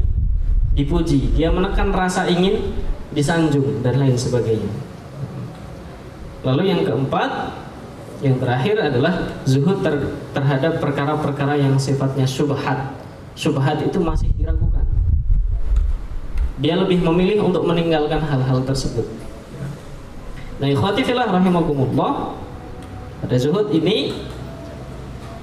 dipuji, 0.75 1.31
dia 1.39 1.55
menekan 1.55 1.95
rasa 1.95 2.27
ingin 2.27 2.75
disanjung 3.15 3.85
dan 3.85 4.03
lain 4.03 4.19
sebagainya. 4.19 4.73
Lalu 6.43 6.63
yang 6.75 6.83
keempat, 6.83 7.55
yang 8.23 8.39
terakhir 8.43 8.79
adalah 8.79 9.39
zuhud 9.47 9.83
ter 9.87 9.95
terhadap 10.35 10.83
perkara-perkara 10.83 11.59
yang 11.59 11.79
sifatnya 11.79 12.27
syubhat. 12.27 12.99
Syubhat 13.39 13.79
itu 13.87 14.03
masih 14.03 14.31
diragukan. 14.35 14.83
Dia 16.59 16.79
lebih 16.79 17.03
memilih 17.03 17.47
untuk 17.47 17.67
meninggalkan 17.67 18.23
hal-hal 18.23 18.63
tersebut. 18.67 19.07
Nah, 20.59 20.69
ikhwati 20.71 21.03
fillah 21.03 21.27
rahimakumullah. 21.31 22.42
Pada 23.23 23.39
zuhud 23.39 23.71
ini 23.71 24.11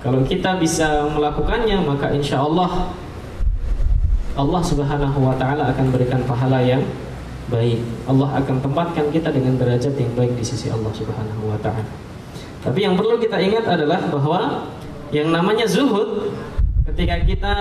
kalau 0.03 0.19
kita 0.27 0.59
bisa 0.59 1.07
melakukannya 1.15 1.79
maka 1.79 2.11
insya 2.11 2.43
Allah 2.43 2.91
Allah 4.35 4.61
subhanahu 4.63 5.19
wa 5.23 5.35
ta'ala 5.39 5.71
akan 5.71 5.87
berikan 5.95 6.19
pahala 6.27 6.59
yang 6.59 6.83
baik. 7.47 7.79
Allah 8.03 8.39
akan 8.43 8.59
tempatkan 8.59 9.07
kita 9.15 9.31
dengan 9.31 9.55
derajat 9.55 9.95
yang 9.95 10.11
baik 10.15 10.35
di 10.35 10.43
sisi 10.43 10.67
Allah 10.67 10.91
subhanahu 10.91 11.47
wa 11.47 11.59
ta'ala. 11.59 11.87
Tapi 12.59 12.83
yang 12.83 12.99
perlu 12.99 13.15
kita 13.15 13.39
ingat 13.39 13.63
adalah 13.63 14.11
bahwa 14.11 14.67
yang 15.15 15.31
namanya 15.31 15.63
zuhud 15.63 16.35
ketika 16.91 17.15
kita 17.23 17.53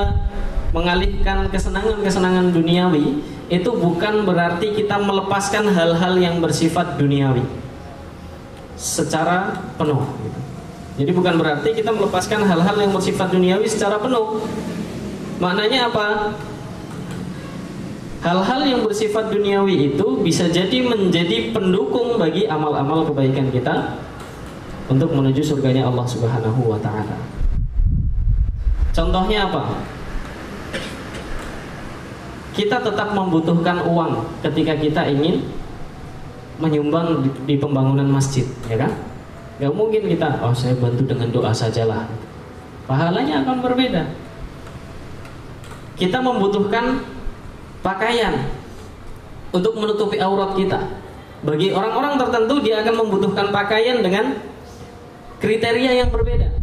mengalihkan 0.75 1.47
kesenangan-kesenangan 1.49 2.51
duniawi 2.51 3.23
itu 3.49 3.71
bukan 3.71 4.27
berarti 4.27 4.75
kita 4.75 4.99
melepaskan 4.99 5.71
hal-hal 5.73 6.19
yang 6.19 6.43
bersifat 6.43 6.99
duniawi 7.01 7.47
secara 8.79 9.59
penuh. 9.75 10.01
Jadi 10.99 11.11
bukan 11.11 11.35
berarti 11.39 11.75
kita 11.75 11.91
melepaskan 11.91 12.47
hal-hal 12.47 12.75
yang 12.79 12.95
bersifat 12.95 13.31
duniawi 13.35 13.67
secara 13.67 13.99
penuh. 13.99 14.43
Maknanya 15.43 15.91
apa? 15.91 16.35
Hal-hal 18.19 18.67
yang 18.67 18.83
bersifat 18.83 19.31
duniawi 19.31 19.95
itu 19.95 20.07
bisa 20.27 20.51
jadi 20.51 20.83
menjadi 20.83 21.55
pendukung 21.55 22.19
bagi 22.19 22.51
amal-amal 22.51 23.07
kebaikan 23.07 23.47
kita 23.55 23.95
untuk 24.91 25.15
menuju 25.15 25.39
surganya 25.39 25.87
Allah 25.87 26.03
Subhanahu 26.03 26.67
wa 26.67 26.79
taala. 26.83 27.15
Contohnya 28.91 29.47
apa? 29.47 29.87
Kita 32.59 32.83
tetap 32.83 33.15
membutuhkan 33.15 33.87
uang 33.87 34.43
ketika 34.43 34.75
kita 34.75 35.07
ingin 35.07 35.47
menyumbang 36.59 37.23
di, 37.23 37.31
di 37.47 37.55
pembangunan 37.57 38.07
masjid, 38.07 38.45
ya 38.67 38.77
kan? 38.79 38.93
Gak 39.59 39.75
mungkin 39.75 40.07
kita, 40.07 40.39
oh 40.43 40.55
saya 40.55 40.75
bantu 40.79 41.03
dengan 41.03 41.31
doa 41.35 41.51
sajalah. 41.51 42.07
Pahalanya 42.87 43.43
akan 43.43 43.59
berbeda. 43.63 44.07
Kita 45.99 46.23
membutuhkan 46.23 47.03
pakaian 47.83 48.47
untuk 49.51 49.75
menutupi 49.75 50.23
aurat 50.23 50.55
kita. 50.55 50.79
Bagi 51.43 51.71
orang-orang 51.71 52.19
tertentu 52.19 52.63
dia 52.63 52.83
akan 52.83 52.95
membutuhkan 53.07 53.51
pakaian 53.51 54.03
dengan 54.03 54.39
kriteria 55.39 56.07
yang 56.07 56.11
berbeda. 56.11 56.55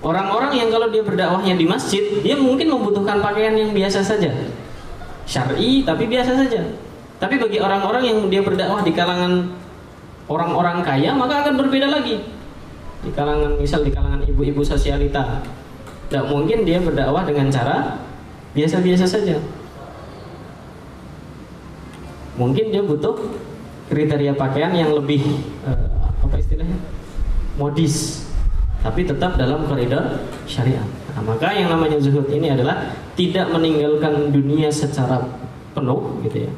Orang-orang 0.00 0.56
yang 0.56 0.68
kalau 0.72 0.88
dia 0.88 1.04
berdakwahnya 1.04 1.60
di 1.60 1.68
masjid, 1.68 2.00
dia 2.24 2.32
mungkin 2.36 2.72
membutuhkan 2.72 3.20
pakaian 3.20 3.52
yang 3.52 3.76
biasa 3.76 4.00
saja. 4.00 4.32
Syar'i 5.28 5.84
tapi 5.84 6.08
biasa 6.08 6.40
saja. 6.40 6.64
Tapi 7.20 7.36
bagi 7.36 7.60
orang-orang 7.60 8.02
yang 8.08 8.18
dia 8.32 8.40
berdakwah 8.40 8.80
di 8.80 8.96
kalangan 8.96 9.52
orang-orang 10.24 10.80
kaya, 10.80 11.12
maka 11.12 11.44
akan 11.44 11.60
berbeda 11.60 11.92
lagi. 11.92 12.16
Di 13.04 13.12
kalangan 13.12 13.60
misal 13.60 13.84
di 13.84 13.92
kalangan 13.92 14.24
ibu-ibu 14.24 14.64
sosialita, 14.64 15.44
tidak 16.08 16.24
mungkin 16.32 16.64
dia 16.64 16.80
berdakwah 16.80 17.28
dengan 17.28 17.52
cara 17.52 18.00
biasa-biasa 18.56 19.04
saja. 19.04 19.36
Mungkin 22.40 22.72
dia 22.72 22.80
butuh 22.80 23.36
kriteria 23.92 24.32
pakaian 24.32 24.72
yang 24.72 24.96
lebih 24.96 25.44
uh, 25.68 26.08
apa 26.24 26.40
istilahnya? 26.40 26.80
Modis. 27.60 28.24
Tapi 28.80 29.04
tetap 29.04 29.36
dalam 29.36 29.68
koridor 29.68 30.24
syariat. 30.48 30.88
Nah, 31.12 31.20
maka 31.20 31.52
yang 31.52 31.68
namanya 31.68 32.00
zuhud 32.00 32.32
ini 32.32 32.48
adalah 32.48 32.96
tidak 33.12 33.52
meninggalkan 33.52 34.32
dunia 34.32 34.72
secara 34.72 35.20
penuh 35.76 36.16
gitu 36.24 36.48
ya 36.48 36.52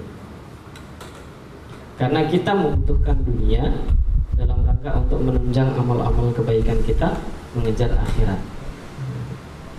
karena 2.00 2.20
kita 2.28 2.50
membutuhkan 2.56 3.16
dunia 3.24 3.72
dalam 4.36 4.64
rangka 4.64 4.90
untuk 4.96 5.20
menunjang 5.20 5.68
amal-amal 5.76 6.32
kebaikan 6.32 6.80
kita 6.82 7.12
mengejar 7.52 7.92
akhirat. 7.92 8.40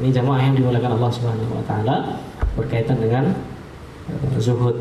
Ini 0.01 0.09
jamaah 0.09 0.41
yang 0.41 0.55
dimuliakan 0.57 0.97
Allah 0.97 1.11
Subhanahu 1.13 1.53
wa 1.53 1.65
taala 1.65 1.95
berkaitan 2.57 2.97
dengan 3.01 3.33
uh, 4.09 4.37
zuhud. 4.41 4.77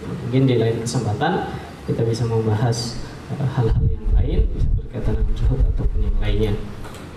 Mungkin 0.00 0.48
di 0.48 0.56
lain 0.56 0.80
kesempatan 0.84 1.48
kita 1.84 2.02
bisa 2.04 2.24
membahas 2.24 3.00
hal-hal 3.30 3.80
yang 3.86 4.08
lain 4.16 4.40
bisa 4.56 4.68
berkaitan 4.76 5.12
dengan 5.20 5.34
zuhud 5.36 5.60
ataupun 5.60 5.98
yang 6.04 6.16
lainnya 6.20 6.52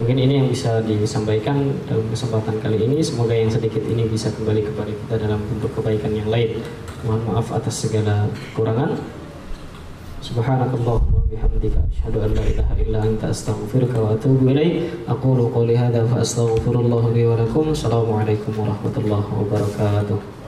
mungkin 0.01 0.17
ini 0.17 0.33
yang 0.41 0.47
bisa 0.49 0.81
disampaikan 0.81 1.73
dalam 1.85 2.05
kesempatan 2.09 2.57
kali 2.61 2.81
ini. 2.81 3.03
Semoga 3.03 3.33
yang 3.35 3.51
sedikit 3.51 3.83
ini 3.85 4.07
bisa 4.09 4.33
kembali 4.33 4.61
kepada 4.65 4.91
kita 4.91 5.15
dalam 5.27 5.39
bentuk 5.49 5.71
kebaikan 5.77 6.13
yang 6.13 6.29
lain. 6.29 6.61
Mohon 7.03 7.21
maaf 7.29 7.47
atas 7.53 7.85
segala 7.85 8.25
kekurangan. 8.31 8.95
Subhanakallah 10.23 11.03
bihamdika 11.27 11.83
asyhadu 11.91 12.23
an 12.23 12.31
la 12.31 12.43
ilaha 12.47 12.73
illa 12.79 12.99
anta 13.03 13.27
astaghfiruka 13.27 13.97
wa 13.99 14.15
atubu 14.15 14.47
ilaik. 14.55 14.87
Aqulu 15.05 15.51
qawli 15.51 15.75
hadza 15.75 16.07
fa 16.07 16.23
astaghfirullah 16.23 17.03
li 17.11 17.27
wa 17.27 17.35
lakum. 17.35 17.75
Assalamualaikum 17.75 18.55
warahmatullahi 18.55 19.27
wabarakatuh 19.27 20.42